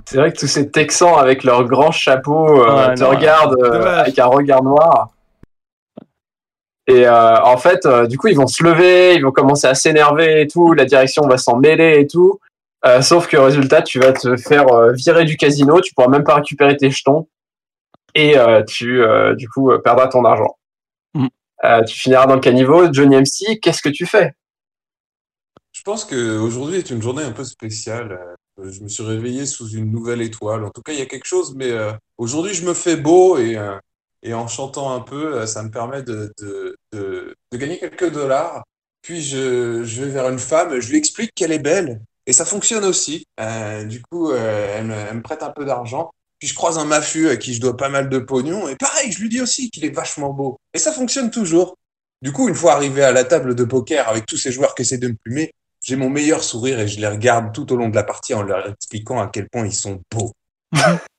C'est 0.05 0.17
vrai 0.17 0.31
que 0.31 0.39
tous 0.39 0.47
ces 0.47 0.71
Texans 0.71 1.15
avec 1.17 1.43
leurs 1.43 1.65
grands 1.65 1.91
chapeaux 1.91 2.63
euh, 2.63 2.87
Ouais, 2.87 2.95
te 2.95 3.01
non, 3.01 3.09
regardent 3.09 3.61
euh, 3.61 3.99
avec 3.99 4.17
un 4.17 4.25
regard 4.25 4.63
noir. 4.63 5.09
Et 6.87 7.07
euh, 7.07 7.41
en 7.43 7.57
fait, 7.57 7.85
euh, 7.85 8.07
du 8.07 8.17
coup, 8.17 8.27
ils 8.27 8.35
vont 8.35 8.47
se 8.47 8.63
lever, 8.63 9.15
ils 9.15 9.23
vont 9.23 9.31
commencer 9.31 9.67
à 9.67 9.75
s'énerver 9.75 10.41
et 10.41 10.47
tout, 10.47 10.73
la 10.73 10.85
direction 10.85 11.27
va 11.27 11.37
s'en 11.37 11.57
mêler 11.57 11.99
et 11.99 12.07
tout. 12.07 12.39
Euh, 12.85 13.01
sauf 13.01 13.27
que 13.27 13.37
résultat, 13.37 13.83
tu 13.83 13.99
vas 13.99 14.11
te 14.11 14.35
faire 14.35 14.67
euh, 14.69 14.91
virer 14.93 15.23
du 15.23 15.37
casino, 15.37 15.79
tu 15.81 15.93
pourras 15.93 16.07
même 16.07 16.23
pas 16.23 16.35
récupérer 16.35 16.75
tes 16.75 16.89
jetons 16.89 17.27
et 18.15 18.37
euh, 18.37 18.63
tu, 18.63 19.03
euh, 19.03 19.35
du 19.35 19.47
coup, 19.47 19.71
euh, 19.71 19.79
perdras 19.79 20.07
ton 20.07 20.25
argent. 20.25 20.57
Mm. 21.13 21.27
Euh, 21.63 21.83
tu 21.83 21.99
finiras 21.99 22.25
dans 22.25 22.35
le 22.35 22.41
caniveau. 22.41 22.91
Johnny 22.91 23.15
MC, 23.15 23.59
qu'est-ce 23.61 23.81
que 23.81 23.89
tu 23.89 24.05
fais? 24.05 24.33
Je 25.71 25.83
pense 25.83 26.05
qu'aujourd'hui 26.05 26.77
est 26.77 26.89
une 26.89 27.01
journée 27.01 27.23
un 27.23 27.31
peu 27.31 27.43
spéciale. 27.43 28.19
Je 28.61 28.81
me 28.81 28.87
suis 28.87 29.03
réveillé 29.03 29.45
sous 29.45 29.69
une 29.69 29.91
nouvelle 29.91 30.21
étoile. 30.21 30.63
En 30.65 30.69
tout 30.69 30.81
cas, 30.81 30.91
il 30.91 30.99
y 30.99 31.01
a 31.01 31.05
quelque 31.05 31.25
chose, 31.25 31.55
mais 31.55 31.71
euh, 31.71 31.91
aujourd'hui, 32.17 32.53
je 32.53 32.65
me 32.65 32.73
fais 32.73 32.97
beau 32.97 33.37
et, 33.37 33.57
euh, 33.57 33.77
et 34.23 34.33
en 34.33 34.47
chantant 34.47 34.93
un 34.93 35.01
peu, 35.01 35.35
euh, 35.35 35.45
ça 35.45 35.63
me 35.63 35.71
permet 35.71 36.03
de, 36.03 36.33
de, 36.39 36.75
de, 36.93 37.35
de 37.51 37.57
gagner 37.57 37.79
quelques 37.79 38.11
dollars. 38.11 38.63
puis 39.01 39.21
je, 39.21 39.83
je 39.83 40.03
vais 40.03 40.11
vers 40.11 40.29
une 40.29 40.39
femme, 40.39 40.79
je 40.79 40.89
lui 40.89 40.97
explique 40.97 41.31
qu'elle 41.35 41.51
est 41.51 41.59
belle. 41.59 42.01
Et 42.27 42.33
ça 42.33 42.45
fonctionne 42.45 42.85
aussi. 42.85 43.25
Euh, 43.39 43.83
du 43.83 44.01
coup, 44.03 44.31
euh, 44.31 44.75
elle, 44.77 44.85
me, 44.85 44.93
elle 44.93 45.17
me 45.17 45.21
prête 45.21 45.43
un 45.43 45.49
peu 45.49 45.65
d'argent. 45.65 46.11
Puis 46.39 46.47
je 46.47 46.55
croise 46.55 46.77
un 46.77 46.85
mafieux 46.85 47.29
à 47.31 47.37
qui 47.37 47.53
je 47.53 47.61
dois 47.61 47.77
pas 47.77 47.89
mal 47.89 48.09
de 48.09 48.19
pognon. 48.19 48.67
Et 48.69 48.75
pareil, 48.75 49.11
je 49.11 49.19
lui 49.19 49.29
dis 49.29 49.41
aussi 49.41 49.69
qu'il 49.69 49.85
est 49.85 49.89
vachement 49.89 50.31
beau. 50.31 50.57
Et 50.73 50.79
ça 50.79 50.91
fonctionne 50.91 51.31
toujours. 51.31 51.77
Du 52.21 52.31
coup, 52.31 52.47
une 52.47 52.55
fois 52.55 52.73
arrivé 52.73 53.03
à 53.03 53.11
la 53.11 53.23
table 53.23 53.55
de 53.55 53.63
poker 53.63 54.07
avec 54.07 54.27
tous 54.27 54.37
ces 54.37 54.51
joueurs 54.51 54.75
qui 54.75 54.83
essaient 54.83 54.99
de 54.99 55.07
me 55.07 55.15
plumer, 55.15 55.51
j'ai 55.83 55.95
mon 55.95 56.09
meilleur 56.09 56.43
sourire 56.43 56.79
et 56.79 56.87
je 56.87 56.99
les 56.99 57.07
regarde 57.07 57.53
tout 57.53 57.71
au 57.73 57.75
long 57.75 57.89
de 57.89 57.95
la 57.95 58.03
partie 58.03 58.35
en 58.35 58.43
leur 58.43 58.67
expliquant 58.69 59.19
à 59.19 59.27
quel 59.27 59.49
point 59.49 59.65
ils 59.65 59.73
sont 59.73 60.01
beaux. 60.11 60.31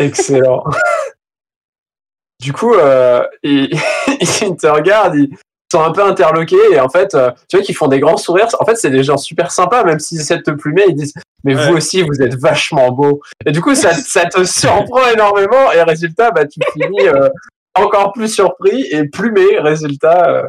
Excellent. 0.00 0.64
du 2.40 2.52
coup, 2.52 2.74
euh, 2.74 3.24
ils, 3.42 3.70
ils 4.42 4.56
te 4.56 4.66
regardent, 4.66 5.16
ils 5.16 5.36
sont 5.72 5.82
un 5.82 5.92
peu 5.92 6.02
interloqués 6.02 6.56
et 6.72 6.80
en 6.80 6.88
fait, 6.88 7.14
euh, 7.14 7.30
tu 7.48 7.56
vois 7.56 7.64
qu'ils 7.64 7.76
font 7.76 7.86
des 7.88 8.00
grands 8.00 8.16
sourires. 8.16 8.48
En 8.58 8.64
fait, 8.64 8.76
c'est 8.76 8.90
des 8.90 9.04
gens 9.04 9.16
super 9.16 9.52
sympas, 9.52 9.84
même 9.84 10.00
s'ils 10.00 10.20
essaient 10.20 10.38
de 10.38 10.42
te 10.42 10.50
plumer, 10.50 10.84
ils 10.88 10.94
disent 10.96 11.14
Mais 11.44 11.54
Ouais. 11.54 11.68
vous 11.68 11.76
aussi, 11.76 12.02
vous 12.02 12.22
êtes 12.22 12.34
vachement 12.34 12.90
beau. 12.90 13.20
Et 13.46 13.52
du 13.52 13.60
coup, 13.60 13.74
ça, 13.74 13.92
ça 13.94 14.26
te 14.26 14.42
surprend 14.44 15.06
énormément 15.12 15.70
et 15.72 15.82
résultat, 15.82 16.30
bah, 16.32 16.46
tu 16.46 16.58
finis 16.72 17.08
euh, 17.08 17.28
encore 17.74 18.12
plus 18.12 18.28
surpris 18.34 18.86
et 18.90 19.08
plumé. 19.08 19.58
Résultat, 19.60 20.44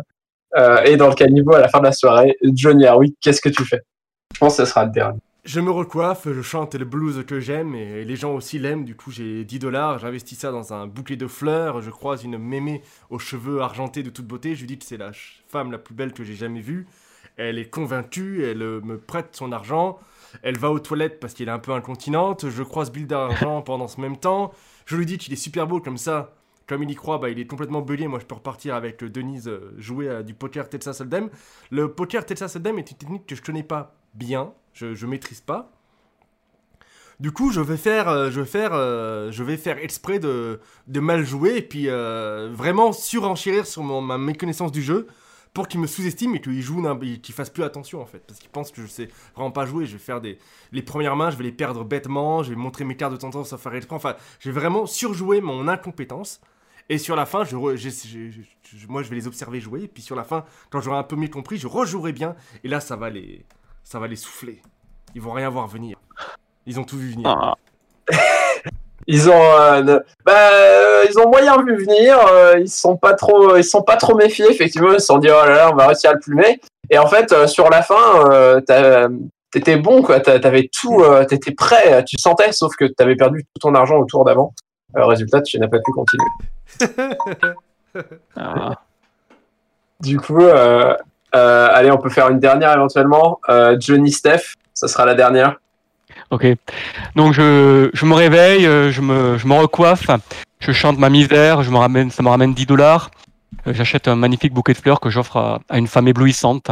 euh, 0.57 0.81
et 0.83 0.97
dans 0.97 1.07
le 1.07 1.13
caniveau 1.15 1.53
à 1.53 1.59
la 1.59 1.67
fin 1.69 1.79
de 1.79 1.85
la 1.85 1.91
soirée, 1.91 2.35
Johnny 2.53 2.85
Harwick, 2.87 3.15
qu'est-ce 3.21 3.41
que 3.41 3.49
tu 3.49 3.63
fais? 3.65 3.81
Je 4.33 4.39
pense 4.39 4.57
que 4.57 4.65
ce 4.65 4.69
sera 4.69 4.85
le 4.85 4.91
dernier. 4.91 5.19
Je 5.43 5.60
me 5.60 5.71
recoiffe, 5.71 6.32
je 6.32 6.41
chante 6.43 6.75
le 6.75 6.86
blues 6.86 7.25
que 7.25 7.39
j'aime 7.39 7.73
et 7.73 8.06
les 8.06 8.15
gens 8.15 8.36
aussi 8.36 8.60
l'aiment. 8.60 8.86
Du 8.86 8.95
coup, 8.95 9.10
j'ai 9.10 9.43
10 9.43 9.58
dollars, 9.58 9.97
j'investis 9.97 10.38
ça 10.38 10.51
dans 10.51 10.71
un 10.71 10.86
bouquet 10.86 11.15
de 11.15 11.25
fleurs. 11.25 11.82
Je 11.82 11.89
croise 11.89 12.23
une 12.23 12.38
mémé 12.38 12.84
aux 13.10 13.17
cheveux 13.17 13.60
argentés 13.60 14.04
de 14.04 14.12
toute 14.12 14.27
beauté. 14.27 14.54
Je 14.54 14.62
lui 14.62 14.67
dis 14.67 14.77
que 14.77 14.86
c'est 14.86 14.97
la 14.97 15.12
femme 15.47 15.71
la 15.71 15.80
plus 15.80 15.95
belle 15.95 16.13
que 16.13 16.23
j'ai 16.23 16.36
jamais 16.36 16.62
vue. 16.62 16.86
Elle 17.38 17.58
est 17.58 17.71
convaincue, 17.71 18.45
elle 18.45 18.62
euh, 18.62 18.82
me 18.82 18.99
prête 18.99 19.36
son 19.36 19.51
argent. 19.51 19.97
Elle 20.43 20.60
va 20.60 20.69
aux 20.69 20.80
toilettes 20.80 21.19
parce 21.19 21.34
qu'elle 21.34 21.47
est 21.47 21.51
un 21.51 21.60
peu 21.60 21.71
incontinente. 21.71 22.47
Je 22.47 22.62
croise 22.62 22.91
Bill 22.91 23.08
d'argent 23.08 23.62
pendant 23.65 23.88
ce 23.88 23.99
même 23.99 24.17
temps. 24.17 24.51
Je 24.86 24.95
lui 24.95 25.08
dis 25.08 25.17
qu'il 25.17 25.34
est 25.34 25.38
super 25.38 25.65
beau 25.65 25.82
comme 25.82 25.97
ça. 25.97 26.36
Comme 26.67 26.84
il 26.84 26.91
y 26.91 26.95
croit, 26.95 27.17
bah, 27.17 27.30
il 27.30 27.39
est 27.39 27.47
complètement 27.47 27.82
bellier. 27.82 28.08
Moi, 28.08 28.19
je 28.19 28.25
peux 28.25 28.36
repartir 28.36 28.75
avec 28.75 29.01
euh, 29.01 29.10
Denise 29.10 29.47
euh, 29.47 29.73
jouer 29.80 30.08
à 30.08 30.21
du 30.21 30.36
poker 30.36 30.69
Texas 30.69 31.01
Hold'em. 31.01 31.32
Le 31.71 31.91
poker 31.91 32.27
Texas 32.27 32.56
Hold'em 32.56 32.77
est 32.77 32.91
une 32.91 32.97
technique 32.97 33.25
que 33.25 33.36
je 33.36 33.41
connais 33.41 33.63
pas 33.63 33.95
bien, 34.13 34.54
je, 34.73 34.93
je 34.95 35.05
maîtrise 35.05 35.41
pas. 35.41 35.71
Du 37.19 37.31
coup, 37.31 37.51
je 37.51 37.62
vais 37.62 37.77
faire, 37.77 38.10
euh, 38.10 38.31
je 38.31 38.39
vais 38.41 38.47
faire, 38.47 38.71
euh, 38.73 39.31
je 39.31 39.43
vais 39.43 39.57
faire 39.57 39.77
exprès 39.77 40.17
de, 40.17 40.60
de 40.88 40.99
mal 40.99 41.23
jouer 41.23 41.57
et 41.57 41.62
puis 41.62 41.88
euh, 41.88 42.49
vraiment 42.51 42.93
surenchérir 42.93 43.67
sur 43.67 43.84
ma 43.84 44.17
méconnaissance 44.17 44.71
du 44.71 44.81
jeu 44.81 45.05
pour 45.53 45.67
qu'il 45.67 45.79
me 45.81 45.86
sous-estime 45.86 46.34
et 46.36 46.41
qu'il 46.41 46.62
joue, 46.62 46.81
qu'il 47.21 47.36
fasse 47.36 47.49
plus 47.51 47.63
attention 47.63 48.01
en 48.01 48.05
fait, 48.07 48.23
parce 48.25 48.39
qu'il 48.39 48.49
pense 48.49 48.71
que 48.71 48.81
je 48.81 48.88
sais 48.88 49.10
vraiment 49.36 49.51
pas 49.51 49.65
jouer. 49.67 49.86
Je 49.86 49.93
vais 49.93 49.99
faire 49.99 50.19
des, 50.19 50.39
les 50.71 50.81
premières 50.81 51.15
mains, 51.15 51.29
je 51.29 51.38
vais 51.38 51.43
les 51.43 51.51
perdre 51.51 51.84
bêtement, 51.84 52.41
je 52.41 52.51
vais 52.51 52.55
montrer 52.55 52.86
mes 52.86 52.95
cartes 52.95 53.12
de 53.12 53.17
temps 53.17 53.31
sans 53.43 53.57
faire 53.57 53.75
exprès. 53.75 53.95
Enfin, 53.97 54.15
je 54.39 54.49
vais 54.49 54.60
vraiment 54.60 54.88
surjouer 54.88 55.41
mon 55.41 55.67
incompétence. 55.67 56.41
Et 56.89 56.97
sur 56.97 57.15
la 57.15 57.25
fin, 57.25 57.43
je- 57.43 57.55
moi, 58.88 59.03
je 59.03 59.10
vais 59.10 59.15
les 59.15 59.27
observer 59.27 59.60
jouer. 59.60 59.84
Et 59.84 59.88
puis 59.88 60.01
sur 60.01 60.15
la 60.15 60.23
fin, 60.23 60.43
quand 60.71 60.81
j'aurai 60.81 60.97
un 60.97 61.03
peu 61.03 61.15
mieux 61.15 61.27
compris, 61.27 61.57
je 61.57 61.67
rejouerai 61.67 62.13
bien. 62.13 62.36
Et 62.63 62.67
là, 62.67 62.79
ça 62.79 62.95
va 62.95 63.10
les, 63.10 63.45
ça 63.91 63.99
va 63.99 64.08
les 64.08 64.15
souffler. 64.15 64.62
Ils 65.15 65.21
vont 65.21 65.34
rien 65.34 65.49
voir 65.49 65.67
venir. 65.67 65.97
Ils 66.65 66.80
ont 66.80 66.86
tout 66.86 66.97
vu 66.97 67.12
venir. 67.12 67.27
Ah. 67.27 67.54
Ils 69.08 69.30
ont, 69.30 69.34
euh, 69.34 69.82
ne- 69.82 69.99
bah, 70.23 70.51
euh, 70.54 71.06
ils 71.10 71.17
ont 71.19 71.27
moyen 71.27 71.58
vu 71.63 71.75
venir. 71.75 72.15
euh, 72.32 72.60
ils 72.60 72.69
sont 72.69 72.95
pas 72.95 73.15
trop, 73.15 73.58
ils 73.58 73.63
sont 73.63 73.82
pas 73.82 73.97
trop 73.97 74.15
méfiés. 74.15 74.45
Effectivement, 74.49 74.91
ils 74.93 74.99
se 74.99 75.08
sont 75.08 75.17
dit 75.17 75.27
oh 75.27 75.43
là 75.45 75.49
là, 75.49 75.69
on 75.71 75.75
va 75.75 75.88
réussir 75.88 76.12
à 76.12 76.13
le 76.13 76.19
plumer. 76.19 76.62
Et 76.91 76.99
en 76.99 77.08
fait, 77.08 77.32
euh, 77.34 77.47
sur 77.47 77.67
la 77.71 77.82
fin, 77.82 78.30
euh, 78.32 78.62
t'étais 79.51 79.77
bon 79.77 80.04
quoi. 80.04 80.19
T'a- 80.19 80.39
T'avais 80.39 80.69
tout, 80.71 81.01
euh, 81.01 81.25
t'étais 81.25 81.51
prêt. 81.51 82.06
Tu 82.06 82.19
sentais, 82.19 82.51
sauf 82.51 82.75
que 82.75 82.86
t'avais 82.86 83.15
perdu 83.15 83.43
tout 83.43 83.60
ton 83.69 83.73
argent 83.73 83.97
au 83.97 84.06
tour 84.06 84.23
d'avant. 84.23 84.54
Euh, 84.95 85.06
résultat, 85.06 85.41
tu 85.41 85.58
n'as 85.60 85.67
pas 85.67 85.80
pu 85.80 85.91
continuer. 85.91 86.30
Ah. 88.38 88.75
Du 89.99 90.19
coup, 90.19 90.41
euh, 90.41 90.95
allez, 91.34 91.91
on 91.91 91.98
peut 91.98 92.10
faire 92.10 92.30
une 92.30 92.39
dernière 92.39 92.74
éventuellement. 92.74 93.39
Euh, 93.50 93.78
Johnny 93.80 94.12
Steph, 94.12 94.56
ça 94.74 94.88
sera 94.88 95.06
la 95.06 95.15
dernière. 95.15 95.56
Ok. 96.30 96.46
Donc 97.15 97.34
je, 97.34 97.89
je 97.94 98.06
me 98.06 98.13
réveille, 98.13 98.65
euh, 98.65 98.91
je 98.91 99.02
me, 99.02 99.38
je 99.38 99.48
me 99.48 99.54
recoiffe, 99.54 100.08
je 100.60 100.72
chante 100.72 100.98
ma 100.98 101.10
misère, 101.10 101.63
je 101.63 101.72
me 101.72 101.78
ramène, 101.78 102.10
ça 102.12 102.24
me 102.24 102.30
ramène 102.30 102.54
10 102.54 102.65
dollars. 102.65 103.12
Euh, 103.67 103.74
J'achète 103.74 104.08
un 104.08 104.15
magnifique 104.15 104.54
bouquet 104.54 104.74
de 104.74 104.78
fleurs 104.78 105.00
que 105.00 105.10
j'offre 105.10 105.38
à, 105.38 105.60
à 105.70 105.78
une 105.78 105.88
femme 105.88 106.08
éblouissante 106.08 106.72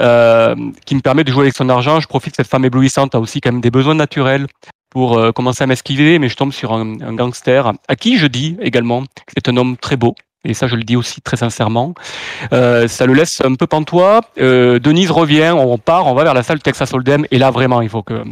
euh, 0.00 0.54
qui 0.86 0.94
me 0.94 1.00
permet 1.00 1.24
de 1.24 1.30
jouer 1.30 1.42
avec 1.42 1.56
son 1.56 1.68
argent. 1.68 2.00
Je 2.00 2.08
profite 2.08 2.32
que 2.32 2.36
cette 2.42 2.50
femme 2.50 2.64
éblouissante 2.64 3.14
a 3.14 3.20
aussi 3.20 3.40
quand 3.40 3.52
même 3.52 3.60
des 3.60 3.70
besoins 3.70 3.94
naturels 3.94 4.46
pour 4.88 5.18
euh, 5.18 5.30
commencer 5.30 5.62
à 5.62 5.66
m'esquiver, 5.66 6.18
mais 6.18 6.28
je 6.28 6.36
tombe 6.36 6.52
sur 6.52 6.72
un, 6.72 7.00
un 7.00 7.14
gangster 7.14 7.72
à 7.86 7.96
qui 7.96 8.18
je 8.18 8.26
dis 8.26 8.56
également 8.60 9.02
que 9.02 9.32
c'est 9.36 9.48
un 9.48 9.56
homme 9.56 9.76
très 9.76 9.96
beau. 9.96 10.14
Et 10.44 10.54
ça, 10.54 10.66
je 10.66 10.74
le 10.74 10.84
dis 10.84 10.96
aussi 10.96 11.20
très 11.20 11.36
sincèrement. 11.36 11.94
Euh, 12.54 12.88
ça 12.88 13.04
le 13.04 13.12
laisse 13.12 13.42
un 13.44 13.54
peu 13.56 13.66
pantois. 13.66 14.22
Euh, 14.38 14.78
Denise 14.78 15.10
revient, 15.10 15.54
on 15.54 15.76
part, 15.76 16.06
on 16.06 16.14
va 16.14 16.24
vers 16.24 16.34
la 16.34 16.42
salle 16.42 16.60
Texas 16.60 16.94
Hold'em. 16.94 17.26
Et 17.30 17.38
là, 17.38 17.50
vraiment, 17.50 17.82
il 17.82 17.90
faut 17.90 18.02
que, 18.02 18.22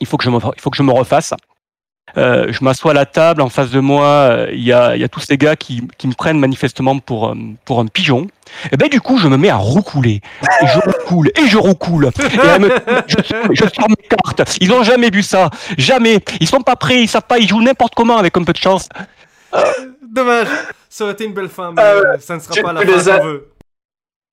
il 0.00 0.06
faut 0.06 0.16
que 0.16 0.24
je 0.24 0.30
me, 0.30 0.38
il 0.38 0.60
faut 0.60 0.70
que 0.70 0.76
je 0.78 0.82
me 0.82 0.92
refasse. 0.92 1.34
Euh, 2.16 2.46
je 2.50 2.64
m'assois 2.64 2.92
à 2.92 2.94
la 2.94 3.04
table, 3.04 3.42
en 3.42 3.50
face 3.50 3.70
de 3.70 3.80
moi, 3.80 4.46
il 4.52 4.62
y, 4.62 4.72
a, 4.72 4.96
y 4.96 5.04
a 5.04 5.08
tous 5.08 5.20
ces 5.20 5.36
gars 5.36 5.56
qui, 5.56 5.82
qui 5.98 6.06
me 6.06 6.14
prennent 6.14 6.38
manifestement 6.38 6.98
pour, 7.00 7.34
pour 7.66 7.80
un 7.80 7.86
pigeon. 7.86 8.28
Et 8.72 8.76
ben 8.78 8.88
du 8.88 9.00
coup, 9.02 9.18
je 9.18 9.28
me 9.28 9.36
mets 9.36 9.50
à 9.50 9.56
roucouler. 9.56 10.22
Et 10.62 10.66
je 10.68 10.78
roucoule, 10.78 11.30
et 11.36 11.48
je 11.48 11.58
roucoule. 11.58 12.10
Je, 13.08 13.16
je 13.52 13.64
sors 13.74 13.90
mes 13.90 14.08
cartes. 14.08 14.56
Ils 14.60 14.72
ont 14.72 14.84
jamais 14.84 15.10
vu 15.10 15.22
ça. 15.22 15.50
Jamais. 15.76 16.20
Ils 16.40 16.48
sont 16.48 16.62
pas 16.62 16.76
prêts, 16.76 17.02
ils 17.02 17.08
savent 17.08 17.26
pas, 17.28 17.38
ils 17.38 17.48
jouent 17.48 17.60
n'importe 17.60 17.94
comment 17.94 18.16
avec 18.16 18.36
un 18.38 18.44
peu 18.44 18.54
de 18.54 18.58
chance. 18.58 18.88
Dommage. 20.08 20.46
Ça 20.96 21.04
aurait 21.04 21.12
été 21.12 21.24
une 21.26 21.34
belle 21.34 21.50
fin, 21.50 21.72
mais 21.72 21.82
Ah 21.82 21.92
euh, 21.92 22.18
ça 22.18 22.36
ne 22.36 22.40
sera 22.40 22.54
tu- 22.54 22.62
pas 22.62 22.72
la 22.72 22.80
tu 22.80 22.86
fin 22.86 22.92
les 22.96 23.08
as- 23.10 23.18
qu'on 23.18 23.26
veut. 23.26 23.48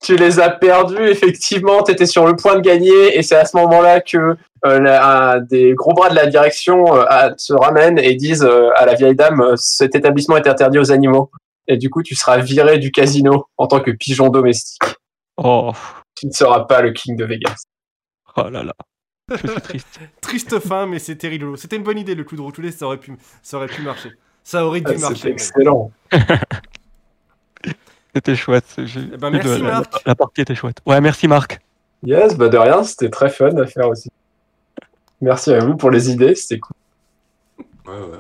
tu 0.02 0.16
les 0.16 0.40
as 0.40 0.50
perdus, 0.50 1.04
effectivement, 1.10 1.84
tu 1.84 1.92
étais 1.92 2.06
sur 2.06 2.26
le 2.26 2.38
point 2.38 2.56
de 2.56 2.62
gagner, 2.62 3.18
et 3.18 3.22
c'est 3.22 3.36
à 3.36 3.44
ce 3.44 3.58
moment-là 3.58 4.00
que 4.00 4.38
euh, 4.66 4.80
la- 4.80 5.34
un 5.34 5.40
des 5.42 5.74
gros 5.74 5.92
bras 5.94 6.10
de 6.10 6.16
la 6.16 6.26
direction 6.28 6.96
euh, 6.96 7.04
à- 7.10 7.34
se 7.38 7.52
ramènent 7.54 8.00
et 8.00 8.16
disent 8.16 8.46
euh, 8.46 8.70
à 8.78 8.86
la 8.86 8.94
vieille 8.94 9.14
dame, 9.14 9.56
cet 9.58 9.94
établissement 9.94 10.38
est 10.38 10.48
interdit 10.48 10.80
aux 10.80 10.90
animaux. 10.94 11.32
Et 11.68 11.76
du 11.76 11.90
coup, 11.90 12.02
tu 12.02 12.16
seras 12.16 12.38
viré 12.38 12.78
du 12.78 12.92
casino 12.92 13.46
en 13.58 13.68
tant 13.68 13.82
que 13.82 13.92
pigeon 13.92 14.30
domestique. 14.30 14.84
Oh, 15.36 15.72
Tu 16.16 16.28
ne 16.28 16.32
seras 16.32 16.62
pas 16.62 16.82
le 16.82 16.92
king 16.94 17.18
de 17.18 17.26
Vegas. 17.26 17.64
oh 18.38 18.50
là 18.50 18.64
là. 18.64 18.74
Je 19.32 19.48
suis 19.48 19.62
triste. 19.62 20.00
Triste 20.22 20.60
fin, 20.60 20.86
mais 20.86 21.00
c'était 21.00 21.28
rigolo. 21.28 21.58
C'était 21.58 21.76
une 21.76 21.84
bonne 21.84 21.98
idée, 22.00 22.16
le 22.16 22.24
coup 22.24 22.38
de 22.38 22.42
roucouler, 22.42 22.72
ça 22.72 22.86
aurait 22.86 23.00
pu, 23.00 23.18
ça 23.42 23.58
aurait 23.58 23.68
pu 23.68 23.82
marcher. 23.82 24.12
Ça 24.44 24.66
aurait 24.66 24.82
dû 24.82 24.86
Ah, 24.88 24.92
C'était 24.94 25.02
marcher. 25.10 25.28
mais- 25.28 25.32
excellent. 25.34 25.92
C'était 28.16 28.36
chouette. 28.36 28.66
Eh 28.78 29.18
ben, 29.18 29.32
merci, 29.32 29.48
la- 29.50 29.58
Marc. 29.72 30.02
La 30.06 30.16
partie 30.16 30.42
était 30.42 30.56
chouette. 30.56 30.78
Ouais, 30.86 31.02
merci 31.02 31.28
Marc. 31.28 31.60
Yes, 32.04 32.36
bah 32.38 32.50
de 32.50 32.58
rien, 32.58 32.84
c'était 32.84 33.10
très 33.10 33.30
fun 33.30 33.56
à 33.58 33.66
faire 33.66 33.88
aussi. 33.90 34.10
Merci 35.22 35.54
à 35.54 35.60
vous 35.60 35.76
pour 35.78 35.90
les 35.90 36.12
idées, 36.12 36.36
c'était 36.36 36.60
cool. 36.60 36.76
Ouais, 37.88 37.94
ouais. 38.00 38.18